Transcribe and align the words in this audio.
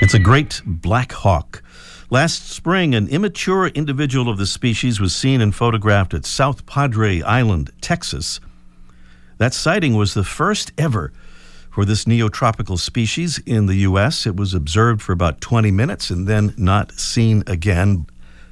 It's 0.00 0.14
a 0.14 0.18
great 0.18 0.60
black 0.66 1.12
hawk. 1.12 1.62
Last 2.10 2.50
spring, 2.50 2.94
an 2.94 3.08
immature 3.08 3.68
individual 3.68 4.28
of 4.28 4.36
the 4.36 4.46
species 4.46 5.00
was 5.00 5.14
seen 5.14 5.40
and 5.40 5.54
photographed 5.54 6.12
at 6.12 6.26
South 6.26 6.66
Padre 6.66 7.22
Island, 7.22 7.70
Texas. 7.80 8.40
That 9.38 9.54
sighting 9.54 9.94
was 9.94 10.14
the 10.14 10.24
first 10.24 10.72
ever 10.76 11.12
for 11.70 11.86
this 11.86 12.04
neotropical 12.04 12.78
species 12.78 13.38
in 13.46 13.66
the 13.66 13.76
U.S. 13.76 14.26
It 14.26 14.36
was 14.36 14.52
observed 14.52 15.00
for 15.00 15.12
about 15.12 15.40
20 15.40 15.70
minutes 15.70 16.10
and 16.10 16.28
then 16.28 16.52
not 16.58 16.92
seen 16.92 17.42
again. 17.46 18.06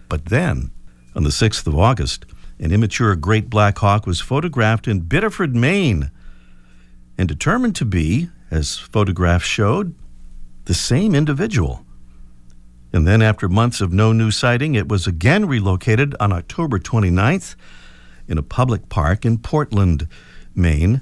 But 0.09 0.27
then, 0.27 0.71
on 1.15 1.25
the 1.25 1.31
6th 1.31 1.67
of 1.67 1.79
August, 1.79 2.27
an 2.59 2.73
immature 2.73 3.17
great 3.17 3.49
black 3.49 3.79
hawk 3.79 4.07
was 4.07 4.21
photographed 4.21 4.87
in 4.87 5.01
Biddeford, 5.01 5.57
Maine, 5.57 6.11
and 7.17 7.29
determined 7.29 7.77
to 7.77 7.85
be, 7.85 8.29
as 8.51 8.79
photographs 8.79 9.47
showed, 9.47 9.95
the 10.67 10.75
same 10.75 11.15
individual. 11.15 11.85
And 12.93 13.07
then, 13.07 13.23
after 13.23 13.49
months 13.49 13.81
of 13.81 13.93
no 13.93 14.13
new 14.13 14.31
sighting, 14.31 14.75
it 14.75 14.89
was 14.89 15.07
again 15.07 15.47
relocated 15.47 16.15
on 16.19 16.33
October 16.33 16.79
29th 16.79 17.55
in 18.27 18.39
a 18.39 18.43
public 18.43 18.89
park 18.89 19.25
in 19.25 19.39
Portland, 19.39 20.09
Maine. 20.55 21.01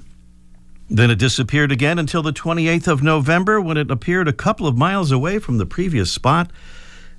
Then 0.89 1.11
it 1.11 1.19
disappeared 1.19 1.71
again 1.71 1.99
until 1.99 2.23
the 2.23 2.33
28th 2.33 2.87
of 2.87 3.03
November 3.03 3.61
when 3.61 3.77
it 3.77 3.91
appeared 3.91 4.27
a 4.27 4.33
couple 4.33 4.65
of 4.65 4.77
miles 4.77 5.11
away 5.11 5.39
from 5.39 5.57
the 5.57 5.65
previous 5.65 6.11
spot 6.11 6.51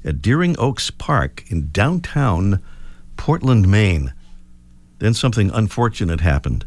at 0.05 0.23
Deering 0.23 0.57
Oaks 0.59 0.91
Park 0.91 1.45
in 1.49 1.71
downtown 1.71 2.61
Portland, 3.21 3.69
Maine. 3.69 4.15
Then 4.99 5.13
something 5.13 5.51
unfortunate 5.51 6.23
happened. 6.23 6.65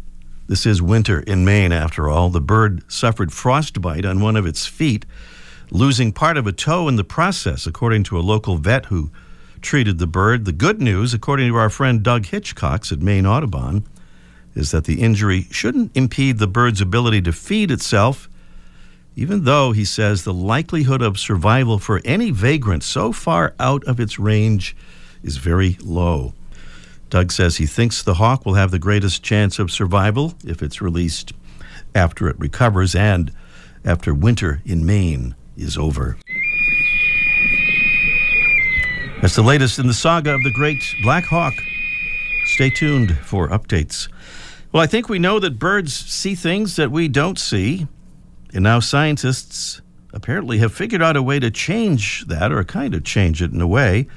This 0.48 0.68
is 0.68 0.84
winter 0.84 1.20
in 1.22 1.44
Maine, 1.44 1.72
after 1.72 2.08
all. 2.08 2.30
The 2.30 2.40
bird 2.40 2.84
suffered 2.92 3.34
frostbite 3.34 4.06
on 4.06 4.22
one 4.22 4.36
of 4.36 4.46
its 4.46 4.68
feet 4.68 5.04
losing 5.72 6.12
part 6.12 6.38
of 6.38 6.46
a 6.46 6.52
toe 6.52 6.88
in 6.88 6.96
the 6.96 7.04
process, 7.04 7.66
according 7.66 8.04
to 8.04 8.20
a 8.20 8.22
local 8.22 8.58
vet 8.58 8.86
who 8.86 9.12
treated 9.62 9.98
the 9.98 10.06
bird. 10.06 10.46
The 10.46 10.52
good 10.52 10.80
news, 10.80 11.12
according 11.12 11.48
to 11.48 11.56
our 11.56 11.72
friend 11.72 12.04
Doug 12.04 12.28
Hitchcox 12.28 12.92
at 12.92 13.02
Maine 13.02 13.26
Audubon, 13.26 13.84
is 14.54 14.70
that 14.70 14.86
the 14.86 15.02
injury 15.02 15.48
shouldn't 15.50 15.98
impede 15.98 16.38
the 16.38 16.46
bird's 16.46 16.82
ability 16.82 17.24
to 17.24 17.34
feed 17.34 17.72
itself, 17.72 18.30
even 19.16 19.44
though, 19.44 19.72
he 19.72 19.86
says, 19.86 20.24
the 20.24 20.34
likelihood 20.34 21.02
of 21.02 21.18
survival 21.18 21.80
for 21.80 22.00
any 22.06 22.30
vagrant 22.30 22.84
so 22.84 23.12
far 23.12 23.56
out 23.60 23.84
of 23.86 24.00
its 24.00 24.20
range 24.20 24.76
is 25.24 25.38
very 25.38 25.78
low. 25.82 26.34
Doug 27.14 27.32
says 27.32 27.58
he 27.58 27.68
thinks 27.68 28.02
the 28.02 28.16
hawk 28.16 28.44
will 28.44 28.56
have 28.56 28.72
the 28.72 28.80
greatest 28.80 29.22
chance 29.22 29.60
of 29.60 29.70
survival 29.70 30.34
if 30.44 30.64
it's 30.64 30.82
released 30.82 31.32
after 31.94 32.28
it 32.28 32.36
recovers 32.40 32.96
and 32.96 33.32
after 33.86 34.16
winter 34.16 34.64
in 34.66 34.84
Maine 34.84 35.36
is 35.56 35.78
over. 35.78 36.18
That's 39.22 39.36
the 39.36 39.44
latest 39.44 39.78
in 39.78 39.86
the 39.86 39.94
saga 39.94 40.34
of 40.34 40.42
the 40.42 40.52
great 40.54 40.84
Black 41.04 41.26
Hawk. 41.26 41.54
Stay 42.46 42.72
tuned 42.72 43.16
for 43.20 43.48
updates. 43.50 44.08
Well, 44.72 44.82
I 44.82 44.88
think 44.88 45.08
we 45.08 45.20
know 45.20 45.38
that 45.38 45.60
birds 45.60 45.94
see 45.94 46.34
things 46.34 46.78
that 46.78 46.90
we 46.90 47.08
don't 47.10 47.38
see, 47.38 47.86
and 48.56 48.64
now 48.64 48.80
scientists 48.80 49.84
apparently 50.14 50.58
have 50.58 50.74
figured 50.74 51.04
out 51.04 51.16
a 51.16 51.22
way 51.22 51.40
to 51.40 51.52
change 51.52 52.26
that, 52.26 52.52
or 52.52 52.64
kind 52.64 52.96
of 52.96 53.04
change 53.04 53.40
it 53.44 53.52
in 53.52 53.62
a 53.62 53.68
way, 53.68 54.08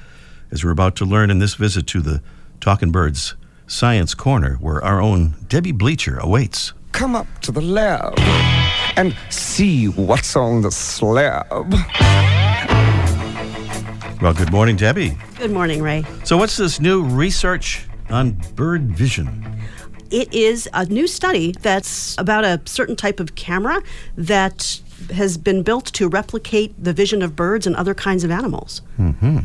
as 0.49 0.65
we're 0.65 0.71
about 0.71 0.95
to 0.95 1.05
learn 1.05 1.29
in 1.29 1.37
this 1.37 1.53
visit 1.53 1.85
to 1.85 2.01
the 2.01 2.23
Talking 2.67 2.91
Birds 2.91 3.35
Science 3.65 4.13
Corner, 4.13 4.55
where 4.55 4.83
our 4.83 5.01
own 5.01 5.35
Debbie 5.47 5.71
Bleacher 5.71 6.17
awaits. 6.17 6.73
Come 6.91 7.15
up 7.15 7.25
to 7.43 7.53
the 7.53 7.61
lab 7.61 8.19
and 8.97 9.15
see 9.29 9.85
what's 9.85 10.35
on 10.35 10.63
the 10.63 10.69
slab. 10.69 11.47
Well, 14.21 14.33
good 14.33 14.51
morning, 14.51 14.75
Debbie. 14.75 15.17
Good 15.37 15.51
morning, 15.51 15.81
Ray. 15.81 16.03
So, 16.25 16.35
what's 16.35 16.57
this 16.57 16.81
new 16.81 17.03
research 17.03 17.87
on 18.09 18.31
bird 18.55 18.91
vision? 18.91 19.45
It 20.11 20.33
is 20.33 20.67
a 20.73 20.85
new 20.87 21.07
study 21.07 21.53
that's 21.61 22.17
about 22.17 22.43
a 22.43 22.59
certain 22.65 22.97
type 22.97 23.21
of 23.21 23.35
camera 23.35 23.81
that 24.17 24.81
has 25.13 25.37
been 25.37 25.63
built 25.63 25.85
to 25.93 26.09
replicate 26.09 26.73
the 26.83 26.91
vision 26.91 27.21
of 27.21 27.33
birds 27.33 27.65
and 27.65 27.77
other 27.77 27.93
kinds 27.93 28.25
of 28.25 28.31
animals. 28.31 28.81
Mm-hmm. 28.99 29.39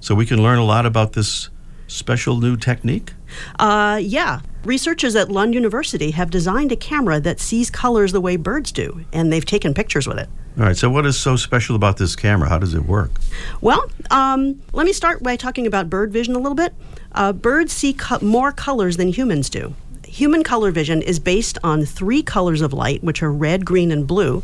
So, 0.00 0.16
we 0.16 0.26
can 0.26 0.42
learn 0.42 0.58
a 0.58 0.64
lot 0.64 0.86
about 0.86 1.12
this 1.12 1.50
special 1.88 2.38
new 2.38 2.56
technique? 2.56 3.14
Uh, 3.58 3.98
yeah. 4.00 4.40
Researchers 4.64 5.16
at 5.16 5.30
Lund 5.30 5.54
University 5.54 6.12
have 6.12 6.30
designed 6.30 6.70
a 6.70 6.76
camera 6.76 7.18
that 7.20 7.40
sees 7.40 7.70
colors 7.70 8.12
the 8.12 8.20
way 8.20 8.36
birds 8.36 8.70
do, 8.70 9.04
and 9.12 9.32
they've 9.32 9.44
taken 9.44 9.74
pictures 9.74 10.06
with 10.06 10.18
it. 10.18 10.28
All 10.58 10.64
right, 10.64 10.76
so 10.76 10.90
what 10.90 11.06
is 11.06 11.18
so 11.18 11.36
special 11.36 11.76
about 11.76 11.98
this 11.98 12.16
camera? 12.16 12.48
How 12.48 12.58
does 12.58 12.74
it 12.74 12.84
work? 12.84 13.12
Well, 13.60 13.88
um, 14.10 14.60
let 14.72 14.86
me 14.86 14.92
start 14.92 15.22
by 15.22 15.36
talking 15.36 15.66
about 15.66 15.88
bird 15.88 16.12
vision 16.12 16.34
a 16.34 16.38
little 16.38 16.56
bit. 16.56 16.74
Uh, 17.12 17.32
birds 17.32 17.72
see 17.72 17.92
co- 17.92 18.18
more 18.20 18.52
colors 18.52 18.96
than 18.96 19.08
humans 19.08 19.48
do. 19.48 19.74
Human 20.06 20.42
color 20.42 20.72
vision 20.72 21.00
is 21.00 21.20
based 21.20 21.58
on 21.62 21.84
three 21.84 22.22
colors 22.22 22.60
of 22.60 22.72
light, 22.72 23.04
which 23.04 23.22
are 23.22 23.32
red, 23.32 23.64
green, 23.64 23.92
and 23.92 24.06
blue. 24.06 24.42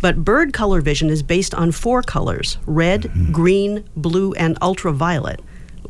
But 0.00 0.24
bird 0.24 0.54
color 0.54 0.80
vision 0.80 1.10
is 1.10 1.22
based 1.22 1.52
on 1.54 1.72
four 1.72 2.02
colors 2.02 2.56
red, 2.64 3.02
mm-hmm. 3.02 3.32
green, 3.32 3.84
blue, 3.94 4.32
and 4.32 4.56
ultraviolet 4.62 5.40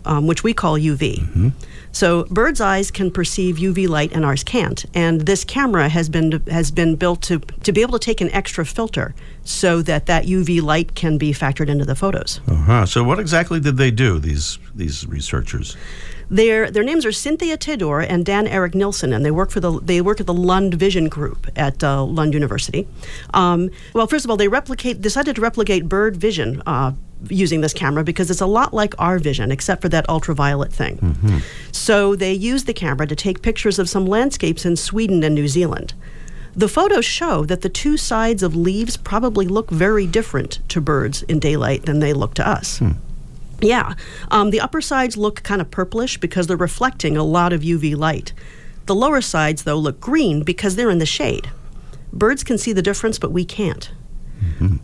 um, 0.05 0.27
which 0.27 0.45
we 0.45 0.55
call 0.55 0.79
UV. 0.79 1.19
Mm-hmm. 1.19 1.49
So 1.93 2.25
birds' 2.25 2.61
eyes 2.61 2.91
can 2.91 3.11
perceive 3.11 3.57
UV 3.57 3.89
light 3.89 4.13
and 4.13 4.25
ours 4.25 4.45
can't. 4.45 4.85
And 4.95 5.23
this 5.23 5.45
camera 5.45 5.89
has 5.89 6.09
been 6.09 6.43
has 6.49 6.71
been 6.71 6.97
built 6.97 7.23
to 7.23 7.41
to 7.41 7.73
be 7.73 7.83
able 7.83 7.99
to 7.99 8.05
take 8.05 8.21
an 8.21 8.31
extra 8.31 8.65
filter 8.65 9.15
so 9.45 9.83
that 9.83 10.07
that 10.07 10.25
UV 10.25 10.63
light 10.63 10.95
can 10.95 11.19
be 11.19 11.33
factored 11.33 11.69
into 11.69 11.85
the 11.85 11.97
photos. 11.97 12.41
Uh-huh. 12.47 12.87
So 12.87 13.03
what 13.03 13.19
exactly 13.19 13.61
did 13.61 13.77
they 13.77 13.91
do 13.91 14.19
these 14.19 14.59
these 14.75 15.07
researchers? 15.07 15.77
Their 16.31 16.71
their 16.71 16.85
names 16.85 17.05
are 17.05 17.13
Cynthia 17.13 17.59
Tedore 17.59 18.07
and 18.09 18.25
Dan 18.25 18.47
Eric 18.47 18.75
Nilsson, 18.75 19.13
and 19.13 19.25
they 19.25 19.33
work 19.33 19.51
for 19.51 19.61
the 19.61 19.81
they 19.81 20.01
work 20.01 20.21
at 20.21 20.27
the 20.27 20.35
Lund 20.35 20.75
Vision 20.75 21.09
Group 21.09 21.49
at 21.57 21.83
uh, 21.83 22.05
Lund 22.05 22.35
University. 22.35 22.87
Um, 23.35 23.71
well, 23.95 24.07
first 24.07 24.25
of 24.25 24.31
all, 24.31 24.37
they 24.37 24.49
replicate 24.49 25.01
decided 25.01 25.37
to 25.37 25.43
replicate 25.43 25.89
bird 25.89 26.17
vision. 26.17 26.63
Uh, 26.67 26.93
using 27.29 27.61
this 27.61 27.75
camera 27.75 28.03
because 28.03 28.31
it's 28.31 28.41
a 28.41 28.47
lot 28.47 28.73
like 28.73 28.95
our 28.99 29.19
vision, 29.19 29.53
except 29.53 29.83
for 29.83 29.91
that 29.91 30.09
ultraviolet 30.09 30.73
thing. 30.73 30.97
Mm-hmm. 30.97 31.39
So 31.71 32.17
they 32.17 32.33
used 32.33 32.67
the 32.67 32.73
camera 32.73 33.07
to 33.07 33.15
take 33.15 33.43
pictures 33.43 33.79
of 33.79 33.91
some 33.91 34.07
landscapes 34.07 34.65
in 34.65 34.77
Sweden 34.77 35.23
and 35.23 35.35
New 35.35 35.47
Zealand. 35.47 35.93
The 36.55 36.69
photos 36.69 37.05
show 37.05 37.45
that 37.45 37.61
the 37.61 37.69
two 37.69 37.97
sides 37.97 38.43
of 38.43 38.57
leaves 38.57 38.97
probably 38.97 39.47
look 39.47 39.71
very 39.71 40.07
different 40.07 40.61
to 40.71 40.81
birds 40.81 41.23
in 41.25 41.39
daylight 41.39 41.85
than 41.85 42.01
they 42.01 42.13
look 42.13 42.35
to 42.35 42.49
us. 42.49 42.79
Hmm. 42.79 42.93
Yeah. 43.63 43.95
Um, 44.31 44.51
the 44.51 44.61
upper 44.61 44.81
sides 44.81 45.17
look 45.17 45.43
kind 45.43 45.61
of 45.61 45.71
purplish 45.71 46.19
because 46.19 46.47
they're 46.47 46.57
reflecting 46.57 47.17
a 47.17 47.25
lot 47.25 47.53
of 47.53 47.63
UV 47.63 47.97
light. 47.97 48.33
The 48.87 48.95
lower 48.95 49.21
sides, 49.21 49.65
though, 49.65 49.77
look 49.77 50.01
green 50.01 50.43
because 50.43 50.77
they're 50.77 50.91
in 50.91 50.99
the 50.99 51.07
shade. 51.07 51.51
Birds 52.13 52.43
can 52.43 52.59
see 52.59 52.73
the 52.73 52.83
difference, 52.83 53.19
but 53.19 53.33
we 53.33 53.45
can't. 53.45 53.91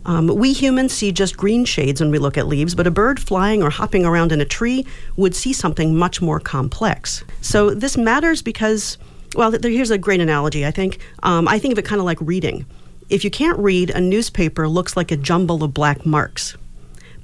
Um, 0.05 0.27
we 0.27 0.53
humans 0.53 0.93
see 0.93 1.11
just 1.11 1.35
green 1.37 1.65
shades 1.65 1.99
when 1.99 2.11
we 2.11 2.19
look 2.19 2.37
at 2.37 2.47
leaves, 2.47 2.75
but 2.75 2.87
a 2.87 2.91
bird 2.91 3.19
flying 3.19 3.63
or 3.63 3.69
hopping 3.69 4.05
around 4.05 4.31
in 4.31 4.39
a 4.39 4.45
tree 4.45 4.85
would 5.15 5.35
see 5.35 5.53
something 5.53 5.95
much 5.95 6.21
more 6.21 6.39
complex. 6.39 7.23
So 7.41 7.71
this 7.71 7.97
matters 7.97 8.41
because, 8.41 8.97
well, 9.35 9.51
th- 9.51 9.63
here's 9.63 9.91
a 9.91 9.97
great 9.97 10.21
analogy, 10.21 10.65
I 10.65 10.71
think. 10.71 10.99
Um, 11.23 11.47
I 11.47 11.59
think 11.59 11.71
of 11.71 11.79
it 11.79 11.85
kind 11.85 11.99
of 11.99 12.05
like 12.05 12.19
reading. 12.21 12.65
If 13.09 13.23
you 13.23 13.31
can't 13.31 13.57
read, 13.59 13.89
a 13.91 14.01
newspaper 14.01 14.67
looks 14.67 14.95
like 14.97 15.11
a 15.11 15.17
jumble 15.17 15.63
of 15.63 15.73
black 15.73 16.05
marks. 16.05 16.55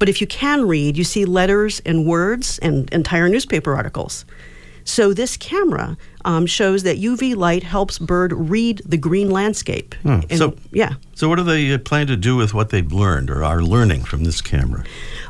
But 0.04 0.10
if 0.10 0.20
you 0.20 0.28
can 0.28 0.68
read, 0.68 0.98
you 0.98 1.06
see 1.06 1.24
letters 1.24 1.80
and 1.86 2.06
words 2.06 2.60
and 2.60 2.90
entire 2.92 3.30
newspaper 3.30 3.74
articles. 3.74 4.26
So 4.84 5.14
this 5.14 5.38
camera 5.38 5.96
um, 6.26 6.46
shows 6.46 6.84
that 6.84 6.98
UV 7.00 7.38
light 7.38 7.64
helps 7.64 7.98
bird 8.00 8.34
read 8.34 8.82
the 8.86 8.98
green 8.98 9.30
landscape. 9.30 9.96
And- 10.04 10.30
So- 10.38 10.58
yeah. 10.74 10.96
So, 11.16 11.30
what 11.30 11.38
do 11.38 11.44
they 11.44 11.72
uh, 11.72 11.78
plan 11.78 12.08
to 12.08 12.18
do 12.18 12.36
with 12.36 12.54
what 12.54 12.70
they've 12.72 12.92
learned 12.92 13.30
or 13.30 13.46
are 13.46 13.62
learning 13.62 14.04
from 14.04 14.26
this 14.26 14.42
camera? 14.42 14.84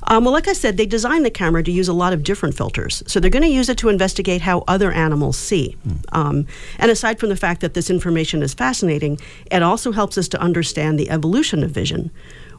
Um, 0.08 0.24
well, 0.24 0.34
like 0.34 0.48
I 0.48 0.54
said, 0.54 0.78
they 0.78 0.88
designed 0.88 1.24
the 1.24 1.30
camera 1.30 1.62
to 1.62 1.72
use 1.72 1.88
a 1.88 1.94
lot 1.94 2.14
of 2.14 2.24
different 2.24 2.56
filters. 2.56 3.04
So 3.06 3.20
they're 3.20 3.30
going 3.30 3.44
to 3.44 3.50
use 3.60 3.70
it 3.70 3.78
to 3.80 3.90
investigate 3.90 4.42
how 4.42 4.64
other 4.68 4.92
animals 4.92 5.38
see. 5.38 5.78
Um, 6.14 6.48
and 6.80 6.90
aside 6.90 7.20
from 7.20 7.30
the 7.30 7.36
fact 7.36 7.62
that 7.62 7.75
this 7.75 7.92
information 7.92 8.42
is 8.42 8.56
fascinating, 8.56 9.20
it 9.52 9.62
also 9.62 9.92
helps 9.92 10.18
us 10.18 10.28
to 10.30 10.42
understand 10.42 10.98
the 10.98 11.12
evolution 11.12 11.64
of 11.64 11.70
vision, 11.70 12.10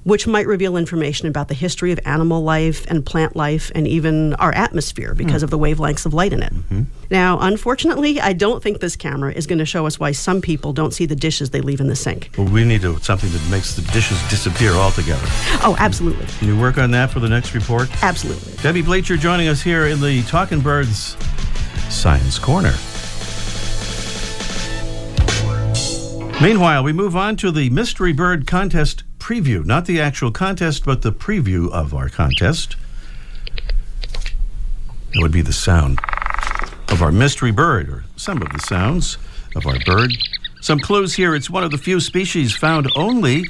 which 0.05 0.27
might 0.27 0.47
reveal 0.47 0.77
information 0.77 1.29
about 1.29 1.49
the 1.49 1.55
history 1.55 1.91
of 1.91 1.99
animal 2.05 2.43
life 2.43 2.87
and 2.89 3.05
plant 3.05 3.35
life 3.35 3.73
and 3.75 3.89
even 3.89 4.35
our 4.35 4.55
atmosphere 4.55 5.15
because 5.15 5.41
hmm. 5.43 5.45
of 5.45 5.51
the 5.51 5.59
wavelengths 5.59 6.07
of 6.07 6.15
light 6.15 6.33
in 6.33 6.43
it. 6.43 6.53
Mm-hmm. 6.53 6.83
Now, 7.11 7.39
unfortunately, 7.41 8.21
I 8.21 8.33
don't 8.33 8.63
think 8.63 8.81
this 8.81 8.97
camera 8.97 9.33
is 9.33 9.47
going 9.47 9.59
to 9.59 9.67
show 9.67 9.87
us 9.87 9.99
why 9.99 10.13
some 10.13 10.41
people 10.41 10.73
don't 10.73 10.93
see 10.93 11.07
the 11.07 11.17
dishes 11.17 11.51
they 11.51 11.61
leave 11.61 11.81
in 11.81 11.89
the 11.89 11.97
sink. 11.97 12.31
Well, 12.37 12.49
we 12.49 12.65
need 12.65 12.83
to, 12.83 12.99
something 13.01 13.31
that 13.31 13.51
makes 13.51 13.75
the 13.75 13.83
dishes 13.93 14.21
disappear 14.29 14.73
altogether. 14.73 15.27
Oh, 15.63 15.77
absolutely. 15.79 16.27
Can 16.39 16.49
you 16.49 16.61
work 16.61 16.79
on 16.79 16.91
that 16.93 17.11
for 17.11 17.21
the 17.21 17.29
next 17.29 17.55
report? 17.55 17.89
Absolutely. 18.03 18.63
Debbie 18.63 18.83
Bleacher 18.83 19.17
joining 19.17 19.49
us 19.49 19.63
here 19.63 19.87
in 19.87 20.01
the 20.01 20.23
Talking 20.25 20.61
Birds 20.61 21.17
Science 21.89 22.39
Corner. 22.39 22.75
Meanwhile, 26.43 26.83
we 26.83 26.93
move 26.93 27.17
on 27.17 27.37
to 27.37 27.51
the 27.51 27.71
Mystery 27.71 28.13
Bird 28.13 28.47
Contest 28.47 29.05
preview. 29.25 29.65
Not 29.65 29.87
the 29.87 30.03
actual 30.03 30.31
contest, 30.31 30.85
but 30.85 31.01
the 31.01 31.11
preview 31.11 31.73
of 31.73 31.95
our 31.95 32.11
contest. 32.11 32.77
It 35.15 35.23
would 35.23 35.33
be 35.33 35.41
the 35.41 35.51
sound 35.51 35.99
of 36.89 37.01
our 37.01 37.11
mystery 37.11 37.51
bird, 37.51 37.89
or 37.89 38.05
some 38.17 38.43
of 38.43 38.51
the 38.51 38.59
sounds 38.59 39.17
of 39.57 39.67
our 39.67 39.79
bird. 39.87 40.13
Some 40.61 40.79
clues 40.79 41.15
here 41.15 41.35
it's 41.35 41.49
one 41.49 41.65
of 41.65 41.71
the 41.71 41.79
few 41.79 42.01
species 42.01 42.55
found 42.55 42.91
only 42.97 43.47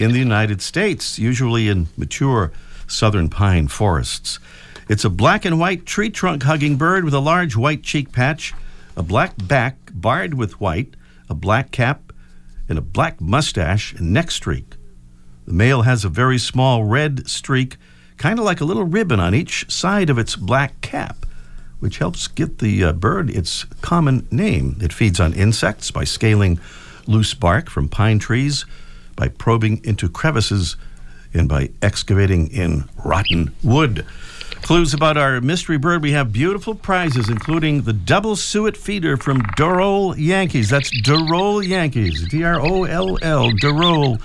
in 0.00 0.12
the 0.12 0.18
United 0.18 0.62
States, 0.62 1.18
usually 1.18 1.68
in 1.68 1.88
mature 1.98 2.50
southern 2.86 3.28
pine 3.28 3.68
forests. 3.68 4.38
It's 4.88 5.04
a 5.04 5.10
black 5.10 5.44
and 5.44 5.60
white 5.60 5.84
tree 5.84 6.08
trunk 6.08 6.44
hugging 6.44 6.76
bird 6.76 7.04
with 7.04 7.12
a 7.12 7.20
large 7.20 7.56
white 7.56 7.82
cheek 7.82 8.10
patch, 8.10 8.54
a 8.96 9.02
black 9.02 9.34
back 9.36 9.76
barred 9.92 10.32
with 10.32 10.58
white, 10.62 10.96
a 11.28 11.34
black 11.34 11.72
cap, 11.72 12.10
and 12.70 12.78
a 12.78 12.82
black 12.82 13.20
mustache 13.20 13.92
and 13.92 14.14
neck 14.14 14.30
streak. 14.30 14.79
The 15.50 15.56
male 15.56 15.82
has 15.82 16.04
a 16.04 16.08
very 16.08 16.38
small 16.38 16.84
red 16.84 17.28
streak, 17.28 17.76
kind 18.18 18.38
of 18.38 18.44
like 18.44 18.60
a 18.60 18.64
little 18.64 18.84
ribbon 18.84 19.18
on 19.18 19.34
each 19.34 19.68
side 19.68 20.08
of 20.08 20.16
its 20.16 20.36
black 20.36 20.80
cap, 20.80 21.26
which 21.80 21.98
helps 21.98 22.28
get 22.28 22.60
the 22.60 22.84
uh, 22.84 22.92
bird 22.92 23.28
its 23.28 23.64
common 23.80 24.28
name. 24.30 24.78
It 24.80 24.92
feeds 24.92 25.18
on 25.18 25.34
insects 25.34 25.90
by 25.90 26.04
scaling 26.04 26.60
loose 27.08 27.34
bark 27.34 27.68
from 27.68 27.88
pine 27.88 28.20
trees, 28.20 28.64
by 29.16 29.26
probing 29.26 29.84
into 29.84 30.08
crevices, 30.08 30.76
and 31.34 31.48
by 31.48 31.70
excavating 31.82 32.46
in 32.52 32.88
rotten 33.04 33.52
wood. 33.64 34.06
Clues 34.62 34.94
about 34.94 35.16
our 35.16 35.40
mystery 35.40 35.78
bird 35.78 36.00
we 36.00 36.12
have 36.12 36.32
beautiful 36.32 36.76
prizes, 36.76 37.28
including 37.28 37.82
the 37.82 37.92
double 37.92 38.36
suet 38.36 38.76
feeder 38.76 39.16
from 39.16 39.42
Droll 39.56 40.16
Yankees. 40.16 40.70
That's 40.70 40.92
Droll 41.02 41.60
Yankees, 41.60 42.28
D 42.28 42.44
R 42.44 42.60
O 42.60 42.84
L 42.84 43.18
L, 43.20 43.50
Droll. 43.58 44.18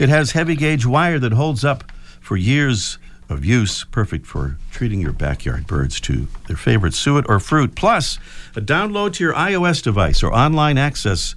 It 0.00 0.08
has 0.08 0.32
heavy 0.32 0.56
gauge 0.56 0.86
wire 0.86 1.18
that 1.18 1.32
holds 1.32 1.64
up 1.64 1.90
for 2.20 2.36
years 2.36 2.98
of 3.28 3.44
use, 3.44 3.84
perfect 3.84 4.26
for 4.26 4.56
treating 4.70 5.00
your 5.00 5.12
backyard 5.12 5.66
birds 5.66 6.00
to 6.02 6.28
their 6.46 6.56
favorite 6.56 6.94
suet 6.94 7.24
or 7.28 7.40
fruit. 7.40 7.74
Plus, 7.74 8.18
a 8.54 8.60
download 8.60 9.14
to 9.14 9.24
your 9.24 9.34
iOS 9.34 9.82
device 9.82 10.22
or 10.22 10.32
online 10.32 10.78
access 10.78 11.34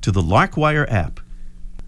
to 0.00 0.10
the 0.10 0.22
Larkwire 0.22 0.90
app. 0.90 1.20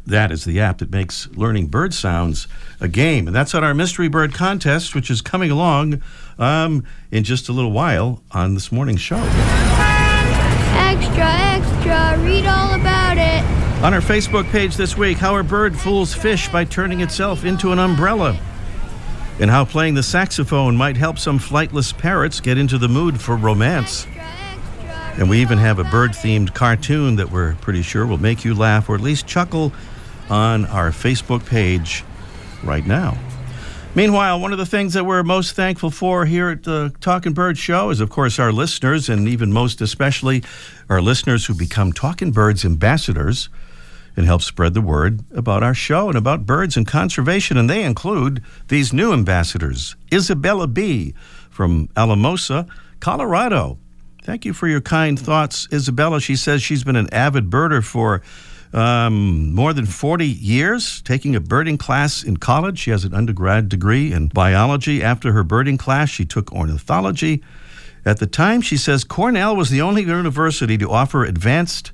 That 0.06 0.30
is 0.30 0.44
the 0.44 0.60
app 0.60 0.78
that 0.78 0.92
makes 0.92 1.28
learning 1.30 1.66
bird 1.66 1.92
sounds 1.92 2.46
a 2.80 2.86
game. 2.86 3.26
And 3.26 3.34
that's 3.34 3.54
on 3.54 3.64
our 3.64 3.74
Mystery 3.74 4.08
Bird 4.08 4.32
contest, 4.34 4.94
which 4.94 5.10
is 5.10 5.20
coming 5.20 5.50
along 5.50 6.00
um, 6.38 6.84
in 7.10 7.24
just 7.24 7.48
a 7.48 7.52
little 7.52 7.72
while 7.72 8.22
on 8.30 8.54
this 8.54 8.70
morning's 8.70 9.00
show. 9.00 9.16
Extra, 10.76 11.26
extra, 11.26 12.24
read 12.24 12.46
all 12.46 12.74
about 12.74 13.18
it. 13.18 13.65
On 13.82 13.94
our 13.94 14.00
Facebook 14.00 14.50
page 14.50 14.74
this 14.74 14.96
week, 14.96 15.18
how 15.18 15.36
a 15.36 15.44
bird 15.44 15.78
fools 15.78 16.12
fish 16.12 16.48
by 16.48 16.64
turning 16.64 17.02
itself 17.02 17.44
into 17.44 17.72
an 17.72 17.78
umbrella. 17.78 18.36
And 19.38 19.50
how 19.50 19.66
playing 19.66 19.94
the 19.94 20.02
saxophone 20.02 20.76
might 20.76 20.96
help 20.96 21.18
some 21.18 21.38
flightless 21.38 21.96
parrots 21.96 22.40
get 22.40 22.56
into 22.56 22.78
the 22.78 22.88
mood 22.88 23.20
for 23.20 23.36
romance. 23.36 24.06
And 25.18 25.28
we 25.28 25.40
even 25.40 25.58
have 25.58 25.78
a 25.78 25.84
bird 25.84 26.12
themed 26.12 26.54
cartoon 26.54 27.16
that 27.16 27.30
we're 27.30 27.54
pretty 27.56 27.82
sure 27.82 28.06
will 28.06 28.18
make 28.18 28.44
you 28.44 28.54
laugh 28.54 28.88
or 28.88 28.94
at 28.94 29.02
least 29.02 29.26
chuckle 29.26 29.72
on 30.30 30.64
our 30.64 30.90
Facebook 30.90 31.46
page 31.46 32.02
right 32.64 32.86
now. 32.86 33.16
Meanwhile, 33.94 34.40
one 34.40 34.52
of 34.52 34.58
the 34.58 34.66
things 34.66 34.94
that 34.94 35.04
we're 35.04 35.22
most 35.22 35.54
thankful 35.54 35.90
for 35.90 36.24
here 36.24 36.48
at 36.48 36.64
the 36.64 36.92
Talking 37.00 37.34
Bird 37.34 37.56
Show 37.56 37.90
is, 37.90 38.00
of 38.00 38.10
course, 38.10 38.38
our 38.38 38.52
listeners, 38.52 39.08
and 39.08 39.28
even 39.28 39.52
most 39.52 39.80
especially 39.80 40.42
our 40.88 41.00
listeners 41.00 41.46
who 41.46 41.54
become 41.54 41.92
Talking 41.92 42.32
Birds 42.32 42.64
ambassadors 42.64 43.48
and 44.16 44.26
help 44.26 44.42
spread 44.42 44.74
the 44.74 44.80
word 44.80 45.20
about 45.30 45.62
our 45.62 45.74
show 45.74 46.08
and 46.08 46.16
about 46.16 46.46
birds 46.46 46.76
and 46.76 46.86
conservation. 46.86 47.56
And 47.56 47.68
they 47.68 47.84
include 47.84 48.42
these 48.68 48.92
new 48.92 49.12
ambassadors 49.12 49.94
Isabella 50.12 50.66
B. 50.66 51.14
from 51.50 51.88
Alamosa, 51.96 52.66
Colorado. 53.00 53.78
Thank 54.22 54.44
you 54.44 54.52
for 54.52 54.66
your 54.66 54.80
kind 54.80 55.20
thoughts, 55.20 55.68
Isabella. 55.72 56.20
She 56.20 56.34
says 56.34 56.62
she's 56.62 56.82
been 56.82 56.96
an 56.96 57.12
avid 57.12 57.48
birder 57.48 57.84
for 57.84 58.22
um, 58.72 59.54
more 59.54 59.72
than 59.72 59.86
40 59.86 60.26
years, 60.26 61.00
taking 61.02 61.36
a 61.36 61.40
birding 61.40 61.78
class 61.78 62.24
in 62.24 62.36
college. 62.36 62.78
She 62.78 62.90
has 62.90 63.04
an 63.04 63.14
undergrad 63.14 63.68
degree 63.68 64.12
in 64.12 64.28
biology. 64.28 65.02
After 65.02 65.32
her 65.32 65.44
birding 65.44 65.78
class, 65.78 66.08
she 66.08 66.24
took 66.24 66.52
ornithology. 66.52 67.42
At 68.04 68.18
the 68.18 68.26
time, 68.26 68.60
she 68.60 68.76
says 68.76 69.04
Cornell 69.04 69.56
was 69.56 69.70
the 69.70 69.82
only 69.82 70.02
university 70.02 70.78
to 70.78 70.90
offer 70.90 71.24
advanced 71.24 71.92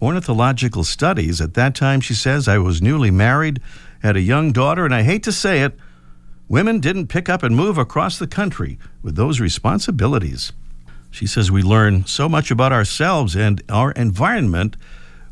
ornithological 0.00 0.84
studies. 0.84 1.40
At 1.40 1.54
that 1.54 1.74
time, 1.74 2.00
she 2.00 2.14
says, 2.14 2.48
I 2.48 2.58
was 2.58 2.82
newly 2.82 3.10
married, 3.10 3.60
had 4.02 4.16
a 4.16 4.20
young 4.20 4.52
daughter, 4.52 4.84
and 4.84 4.94
I 4.94 5.02
hate 5.02 5.22
to 5.24 5.32
say 5.32 5.62
it, 5.62 5.76
women 6.48 6.80
didn't 6.80 7.08
pick 7.08 7.28
up 7.28 7.42
and 7.42 7.54
move 7.54 7.78
across 7.78 8.18
the 8.18 8.26
country 8.26 8.78
with 9.02 9.16
those 9.16 9.40
responsibilities. 9.40 10.52
She 11.10 11.26
says 11.26 11.50
we 11.50 11.62
learn 11.62 12.04
so 12.06 12.28
much 12.28 12.50
about 12.50 12.72
ourselves 12.72 13.34
and 13.34 13.62
our 13.68 13.92
environment 13.92 14.76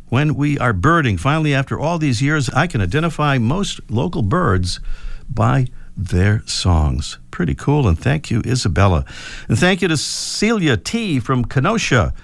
when 0.08 0.35
we 0.35 0.58
are 0.58 0.73
birding. 0.73 1.18
Finally, 1.18 1.54
after 1.54 1.78
all 1.78 1.99
these 1.99 2.23
years, 2.23 2.49
I 2.50 2.66
can 2.66 2.80
identify 2.80 3.38
most 3.38 3.80
local 3.90 4.23
birds 4.23 4.80
by 5.28 5.66
their 5.96 6.42
songs. 6.46 7.18
Pretty 7.30 7.54
cool. 7.54 7.88
And 7.88 7.99
thank 7.99 8.30
you, 8.30 8.42
Isabella. 8.46 9.04
And 9.49 9.58
thank 9.58 9.82
you 9.82 9.88
to 9.88 9.96
Celia 9.96 10.76
T. 10.76 11.20
from 11.20 11.44
Kenosha, 11.44 12.14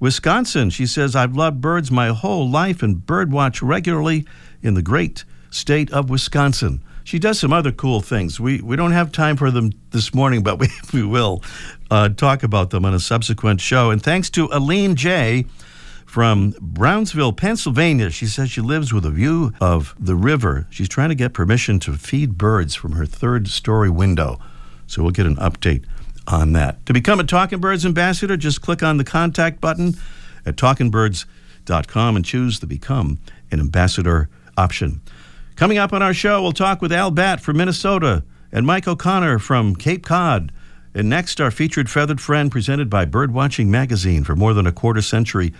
Wisconsin. 0.00 0.70
She 0.70 0.86
says, 0.86 1.16
I've 1.16 1.36
loved 1.36 1.60
birds 1.60 1.90
my 1.90 2.08
whole 2.08 2.48
life 2.48 2.82
and 2.82 2.98
birdwatch 2.98 3.60
regularly 3.62 4.24
in 4.62 4.74
the 4.74 4.82
great 4.82 5.24
state 5.50 5.90
of 5.92 6.10
Wisconsin. 6.10 6.82
She 7.04 7.18
does 7.18 7.38
some 7.38 7.52
other 7.52 7.72
cool 7.72 8.00
things. 8.00 8.38
We, 8.38 8.60
we 8.60 8.76
don't 8.76 8.92
have 8.92 9.12
time 9.12 9.36
for 9.36 9.50
them 9.50 9.72
this 9.90 10.14
morning, 10.14 10.42
but 10.42 10.58
we, 10.60 10.68
we 10.92 11.02
will 11.02 11.42
uh, 11.90 12.10
talk 12.10 12.42
about 12.42 12.70
them 12.70 12.84
on 12.84 12.94
a 12.94 13.00
subsequent 13.00 13.60
show. 13.60 13.90
And 13.90 14.02
thanks 14.02 14.30
to 14.30 14.48
Aline 14.52 14.94
J 14.94 15.46
from 16.04 16.54
Brownsville, 16.60 17.32
Pennsylvania. 17.32 18.10
She 18.10 18.26
says 18.26 18.50
she 18.50 18.60
lives 18.60 18.92
with 18.92 19.04
a 19.04 19.10
view 19.10 19.52
of 19.60 19.94
the 19.98 20.14
river. 20.14 20.66
She's 20.70 20.88
trying 20.88 21.10
to 21.10 21.14
get 21.14 21.32
permission 21.32 21.78
to 21.80 21.94
feed 21.94 22.38
birds 22.38 22.74
from 22.74 22.92
her 22.92 23.06
third 23.06 23.48
story 23.48 23.90
window. 23.90 24.38
So 24.86 25.02
we'll 25.02 25.12
get 25.12 25.26
an 25.26 25.36
update 25.36 25.84
on 26.28 26.52
that. 26.52 26.84
To 26.86 26.92
become 26.92 27.18
a 27.18 27.24
Talking 27.24 27.58
Birds 27.58 27.84
ambassador, 27.84 28.36
just 28.36 28.60
click 28.60 28.82
on 28.82 28.98
the 28.98 29.04
contact 29.04 29.60
button 29.60 29.94
at 30.46 30.56
talkingbirds.com 30.56 32.16
and 32.16 32.24
choose 32.24 32.60
the 32.60 32.66
Become 32.66 33.18
an 33.50 33.60
Ambassador 33.60 34.28
option. 34.56 35.00
Coming 35.56 35.78
up 35.78 35.92
on 35.92 36.02
our 36.02 36.14
show, 36.14 36.40
we'll 36.42 36.52
talk 36.52 36.80
with 36.80 36.92
Al 36.92 37.10
Batt 37.10 37.40
from 37.40 37.56
Minnesota 37.56 38.22
and 38.52 38.66
Mike 38.66 38.86
O'Connor 38.86 39.40
from 39.40 39.74
Cape 39.74 40.04
Cod. 40.04 40.52
And 40.94 41.08
next, 41.08 41.40
our 41.40 41.50
featured 41.50 41.90
feathered 41.90 42.20
friend 42.20 42.50
presented 42.50 42.88
by 42.88 43.06
Birdwatching 43.06 43.66
Magazine. 43.66 44.24
For 44.24 44.36
more 44.36 44.54
than 44.54 44.66
a 44.66 44.72
quarter 44.72 45.02
century, 45.02 45.52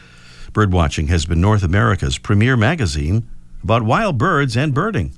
Birdwatching 0.53 1.09
has 1.09 1.27
been 1.27 1.41
North 1.41 1.63
America's 1.63 2.19
premier 2.19 2.57
magazine 2.57 3.29
about 3.63 3.83
wild 3.83 4.19
birds 4.19 4.57
and 4.57 4.73
birding. 4.73 5.13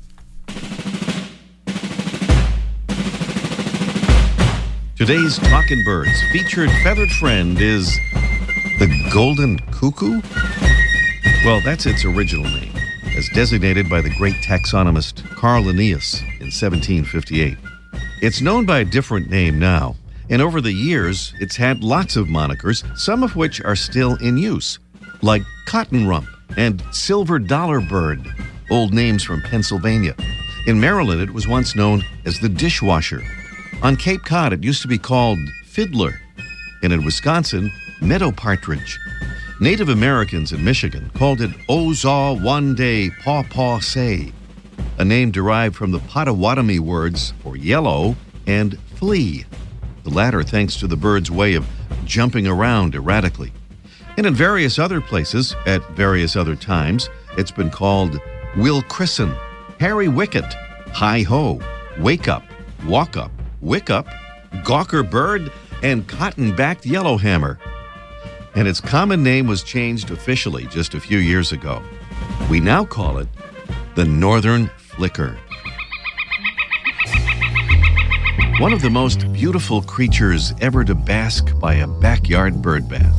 Today's 5.00 5.38
Talking 5.38 5.82
Birds 5.82 6.22
featured 6.30 6.68
feathered 6.84 7.10
friend 7.10 7.58
is 7.58 7.96
the 8.78 9.08
golden 9.10 9.58
cuckoo. 9.70 10.20
Well, 11.42 11.62
that's 11.62 11.86
its 11.86 12.04
original 12.04 12.44
name, 12.44 12.74
as 13.16 13.26
designated 13.30 13.88
by 13.88 14.02
the 14.02 14.14
great 14.18 14.34
taxonomist 14.42 15.26
Carl 15.36 15.62
Linnaeus 15.64 16.20
in 16.20 16.50
1758. 16.52 17.56
It's 18.20 18.42
known 18.42 18.66
by 18.66 18.80
a 18.80 18.84
different 18.84 19.30
name 19.30 19.58
now, 19.58 19.96
and 20.28 20.42
over 20.42 20.60
the 20.60 20.70
years, 20.70 21.32
it's 21.40 21.56
had 21.56 21.82
lots 21.82 22.16
of 22.16 22.26
monikers, 22.26 22.84
some 22.94 23.22
of 23.22 23.36
which 23.36 23.62
are 23.62 23.76
still 23.76 24.16
in 24.16 24.36
use, 24.36 24.78
like 25.22 25.40
cotton 25.64 26.06
rump 26.06 26.28
and 26.58 26.84
silver 26.92 27.38
dollar 27.38 27.80
bird, 27.80 28.20
old 28.70 28.92
names 28.92 29.22
from 29.22 29.40
Pennsylvania. 29.40 30.14
In 30.66 30.78
Maryland, 30.78 31.22
it 31.22 31.32
was 31.32 31.48
once 31.48 31.74
known 31.74 32.04
as 32.26 32.38
the 32.38 32.50
dishwasher. 32.50 33.22
On 33.82 33.96
Cape 33.96 34.22
Cod, 34.24 34.52
it 34.52 34.62
used 34.62 34.82
to 34.82 34.88
be 34.88 34.98
called 34.98 35.38
fiddler, 35.64 36.20
and 36.82 36.92
in 36.92 37.02
Wisconsin, 37.02 37.72
meadow 38.02 38.30
partridge. 38.30 38.98
Native 39.58 39.88
Americans 39.88 40.52
in 40.52 40.62
Michigan 40.62 41.10
called 41.14 41.40
it 41.40 41.50
Ozaw 41.66 42.42
One 42.42 42.74
Day 42.74 43.08
Paw 43.22 43.42
Paw 43.42 43.80
Say, 43.80 44.34
a 44.98 45.04
name 45.04 45.30
derived 45.30 45.76
from 45.76 45.92
the 45.92 45.98
Potawatomi 46.00 46.78
words 46.78 47.32
for 47.42 47.56
yellow 47.56 48.16
and 48.46 48.78
flea, 48.96 49.46
the 50.04 50.10
latter 50.10 50.42
thanks 50.42 50.76
to 50.76 50.86
the 50.86 50.96
bird's 50.96 51.30
way 51.30 51.54
of 51.54 51.66
jumping 52.04 52.46
around 52.46 52.94
erratically. 52.94 53.50
And 54.18 54.26
in 54.26 54.34
various 54.34 54.78
other 54.78 55.00
places, 55.00 55.56
at 55.66 55.82
various 55.92 56.36
other 56.36 56.54
times, 56.54 57.08
it's 57.38 57.50
been 57.50 57.70
called 57.70 58.20
Will 58.58 58.82
Christen, 58.82 59.34
Harry 59.78 60.08
Wicket, 60.08 60.44
Hi 60.92 61.22
Ho, 61.22 61.60
Wake 61.98 62.28
Up, 62.28 62.42
Walk 62.84 63.16
Up, 63.16 63.30
Wick 63.60 63.90
Up, 63.90 64.06
Gawker 64.64 65.08
Bird, 65.08 65.52
and 65.82 66.08
Cotton 66.08 66.54
Backed 66.56 66.86
Yellowhammer. 66.86 67.58
And 68.54 68.66
its 68.66 68.80
common 68.80 69.22
name 69.22 69.46
was 69.46 69.62
changed 69.62 70.10
officially 70.10 70.66
just 70.66 70.94
a 70.94 71.00
few 71.00 71.18
years 71.18 71.52
ago. 71.52 71.82
We 72.50 72.60
now 72.60 72.84
call 72.84 73.18
it 73.18 73.28
the 73.94 74.04
Northern 74.04 74.70
Flicker. 74.76 75.38
One 78.58 78.72
of 78.72 78.82
the 78.82 78.90
most 78.90 79.32
beautiful 79.32 79.82
creatures 79.82 80.52
ever 80.60 80.84
to 80.84 80.94
bask 80.94 81.58
by 81.58 81.74
a 81.74 81.86
backyard 81.86 82.60
bird 82.60 82.88
bath. 82.88 83.16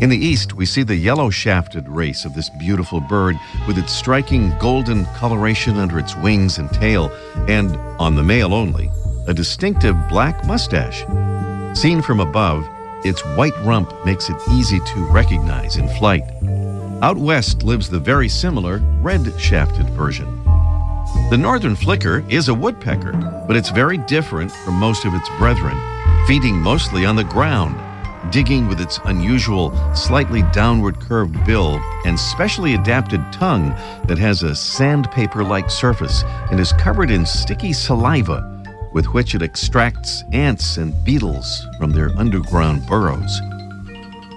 In 0.00 0.10
the 0.10 0.16
east, 0.16 0.52
we 0.52 0.66
see 0.66 0.82
the 0.82 0.94
yellow 0.94 1.30
shafted 1.30 1.88
race 1.88 2.24
of 2.24 2.34
this 2.34 2.50
beautiful 2.58 3.00
bird 3.00 3.36
with 3.66 3.78
its 3.78 3.92
striking 3.92 4.56
golden 4.58 5.06
coloration 5.16 5.76
under 5.76 5.98
its 5.98 6.14
wings 6.16 6.58
and 6.58 6.70
tail, 6.70 7.10
and, 7.48 7.76
on 7.98 8.14
the 8.14 8.22
male 8.22 8.52
only, 8.52 8.90
a 9.26 9.34
distinctive 9.34 9.96
black 10.08 10.46
mustache. 10.46 11.04
Seen 11.76 12.00
from 12.00 12.20
above, 12.20 12.66
its 13.04 13.24
white 13.36 13.56
rump 13.64 13.92
makes 14.04 14.28
it 14.30 14.36
easy 14.50 14.80
to 14.80 15.06
recognize 15.06 15.76
in 15.76 15.88
flight. 15.96 16.24
Out 17.02 17.16
west 17.16 17.62
lives 17.62 17.90
the 17.90 18.00
very 18.00 18.28
similar 18.28 18.78
red 19.00 19.38
shafted 19.38 19.88
version. 19.90 20.26
The 21.30 21.36
northern 21.38 21.76
flicker 21.76 22.24
is 22.28 22.48
a 22.48 22.54
woodpecker, 22.54 23.12
but 23.46 23.56
it's 23.56 23.70
very 23.70 23.98
different 23.98 24.50
from 24.50 24.74
most 24.74 25.04
of 25.04 25.14
its 25.14 25.28
brethren, 25.38 25.76
feeding 26.26 26.56
mostly 26.56 27.04
on 27.04 27.16
the 27.16 27.24
ground, 27.24 27.76
digging 28.32 28.66
with 28.66 28.80
its 28.80 28.98
unusual, 29.04 29.72
slightly 29.94 30.42
downward 30.52 30.98
curved 31.00 31.44
bill 31.44 31.80
and 32.04 32.18
specially 32.18 32.74
adapted 32.74 33.20
tongue 33.32 33.70
that 34.06 34.18
has 34.18 34.42
a 34.42 34.54
sandpaper 34.54 35.44
like 35.44 35.70
surface 35.70 36.24
and 36.50 36.58
is 36.58 36.72
covered 36.72 37.10
in 37.10 37.26
sticky 37.26 37.72
saliva 37.72 38.55
with 38.96 39.12
which 39.12 39.34
it 39.34 39.42
extracts 39.42 40.24
ants 40.32 40.78
and 40.78 40.94
beetles 41.04 41.66
from 41.78 41.90
their 41.90 42.08
underground 42.16 42.80
burrows. 42.86 43.40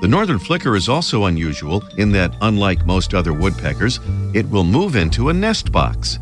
The 0.01 0.07
northern 0.09 0.37
flicker 0.37 0.75
is 0.75 0.89
also 0.89 1.25
unusual 1.25 1.81
in 1.97 2.11
that, 2.11 2.35
unlike 2.41 2.85
most 2.85 3.13
other 3.13 3.31
woodpeckers, 3.31 4.01
it 4.33 4.49
will 4.49 4.65
move 4.65 4.97
into 4.97 5.29
a 5.29 5.33
nest 5.33 5.71
box. 5.71 6.19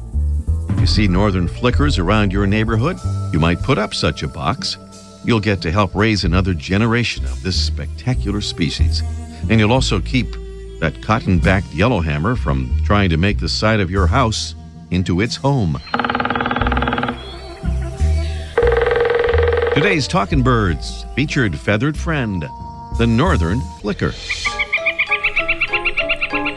If 0.69 0.79
you 0.79 0.85
see 0.85 1.07
northern 1.07 1.47
flickers 1.47 1.97
around 1.97 2.31
your 2.31 2.45
neighborhood, 2.45 2.97
you 3.33 3.39
might 3.39 3.63
put 3.63 3.79
up 3.79 3.95
such 3.95 4.21
a 4.21 4.27
box. 4.27 4.77
You'll 5.25 5.39
get 5.39 5.59
to 5.63 5.71
help 5.71 5.95
raise 5.95 6.23
another 6.23 6.53
generation 6.53 7.25
of 7.25 7.41
this 7.41 7.59
spectacular 7.59 8.41
species. 8.41 9.01
And 9.49 9.59
you'll 9.59 9.73
also 9.73 9.99
keep 9.99 10.27
that 10.79 11.01
cotton 11.01 11.39
backed 11.39 11.73
yellowhammer 11.73 12.35
from 12.35 12.71
trying 12.85 13.09
to 13.09 13.17
make 13.17 13.39
the 13.39 13.49
side 13.49 13.79
of 13.79 13.89
your 13.89 14.05
house 14.05 14.53
into 14.91 15.21
its 15.21 15.35
home. 15.37 15.81
Today's 19.77 20.07
Talking 20.07 20.41
Birds 20.41 21.05
featured 21.13 21.55
feathered 21.55 21.95
friend, 21.95 22.41
the 22.97 23.05
northern 23.05 23.61
flicker. 23.79 24.11